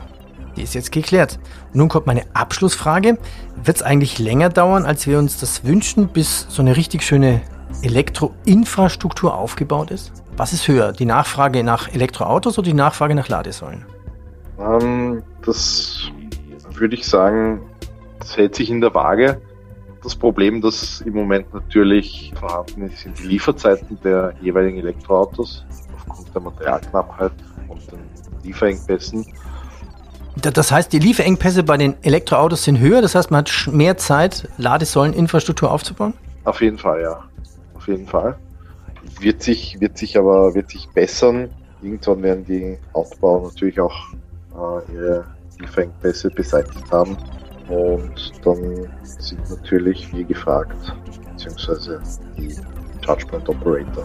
Die 0.56 0.62
ist 0.62 0.74
jetzt 0.74 0.92
geklärt. 0.92 1.38
Nun 1.72 1.88
kommt 1.88 2.06
meine 2.06 2.24
Abschlussfrage. 2.34 3.18
Wird 3.62 3.76
es 3.76 3.82
eigentlich 3.82 4.18
länger 4.18 4.48
dauern, 4.48 4.84
als 4.84 5.06
wir 5.06 5.18
uns 5.18 5.38
das 5.38 5.64
wünschen, 5.64 6.08
bis 6.08 6.46
so 6.48 6.62
eine 6.62 6.76
richtig 6.76 7.02
schöne 7.02 7.40
Elektroinfrastruktur 7.82 9.34
aufgebaut 9.34 9.90
ist? 9.90 10.12
Was 10.36 10.52
ist 10.52 10.68
höher, 10.68 10.92
die 10.92 11.04
Nachfrage 11.04 11.62
nach 11.62 11.88
Elektroautos 11.88 12.58
oder 12.58 12.66
die 12.66 12.74
Nachfrage 12.74 13.14
nach 13.14 13.28
Ladesäulen? 13.28 13.84
Ähm, 14.58 15.22
das 15.44 16.10
würde 16.74 16.94
ich 16.94 17.06
sagen, 17.06 17.62
das 18.18 18.36
hält 18.36 18.54
sich 18.54 18.70
in 18.70 18.80
der 18.80 18.94
Waage. 18.94 19.40
Das 20.02 20.16
Problem, 20.16 20.60
das 20.60 21.00
im 21.02 21.14
Moment 21.14 21.52
natürlich 21.54 22.32
vorhanden 22.38 22.82
ist, 22.82 22.98
sind 22.98 23.18
die 23.18 23.24
Lieferzeiten 23.24 23.98
der 24.02 24.34
jeweiligen 24.40 24.78
Elektroautos 24.78 25.64
aufgrund 25.96 26.34
der 26.34 26.42
Materialknappheit 26.42 27.32
und 27.68 27.92
den 27.92 28.00
Lieferengpässen. 28.42 29.24
Das 30.36 30.72
heißt, 30.72 30.92
die 30.92 30.98
Lieferengpässe 30.98 31.62
bei 31.62 31.76
den 31.76 31.94
Elektroautos 32.02 32.64
sind 32.64 32.78
höher, 32.78 33.02
das 33.02 33.14
heißt, 33.14 33.30
man 33.30 33.44
hat 33.44 33.68
mehr 33.70 33.96
Zeit, 33.98 34.48
Ladesäuleninfrastruktur 34.56 35.70
aufzubauen? 35.70 36.14
Auf 36.44 36.60
jeden 36.62 36.78
Fall, 36.78 37.02
ja. 37.02 37.24
Auf 37.74 37.86
jeden 37.86 38.06
Fall. 38.06 38.36
Wird 39.20 39.42
sich, 39.42 39.78
wird 39.80 39.98
sich 39.98 40.16
aber, 40.16 40.54
wird 40.54 40.70
sich 40.70 40.88
bessern. 40.88 41.50
Irgendwann 41.82 42.22
werden 42.22 42.44
die 42.44 42.78
Autobauer 42.92 43.48
natürlich 43.48 43.78
auch 43.80 43.94
äh, 44.54 44.92
ihre 44.92 45.24
Lieferengpässe 45.58 46.30
beseitigt 46.30 46.90
haben. 46.90 47.16
Und 47.68 48.32
dann 48.44 48.88
sind 49.02 49.50
natürlich 49.50 50.12
wir 50.12 50.24
gefragt, 50.24 50.76
beziehungsweise 51.30 52.00
die 52.36 52.54
Chargepoint 53.04 53.48
Operator. 53.48 54.04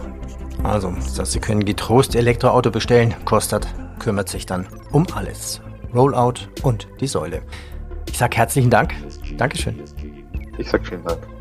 Also, 0.62 0.90
das 0.90 1.18
heißt, 1.18 1.32
Sie 1.32 1.40
können 1.40 1.64
getrost 1.64 2.14
Elektroauto 2.16 2.70
bestellen, 2.70 3.14
kostet, 3.24 3.66
kümmert 3.98 4.28
sich 4.28 4.46
dann 4.46 4.66
um 4.90 5.06
alles. 5.14 5.60
Rollout 5.94 6.48
und 6.62 6.88
die 7.00 7.06
Säule. 7.06 7.42
Ich 8.08 8.18
sage 8.18 8.36
herzlichen 8.36 8.70
Dank. 8.70 8.94
Dankeschön. 9.36 9.82
Ich 10.58 10.68
sage 10.68 10.84
vielen 10.84 11.04
Dank. 11.04 11.37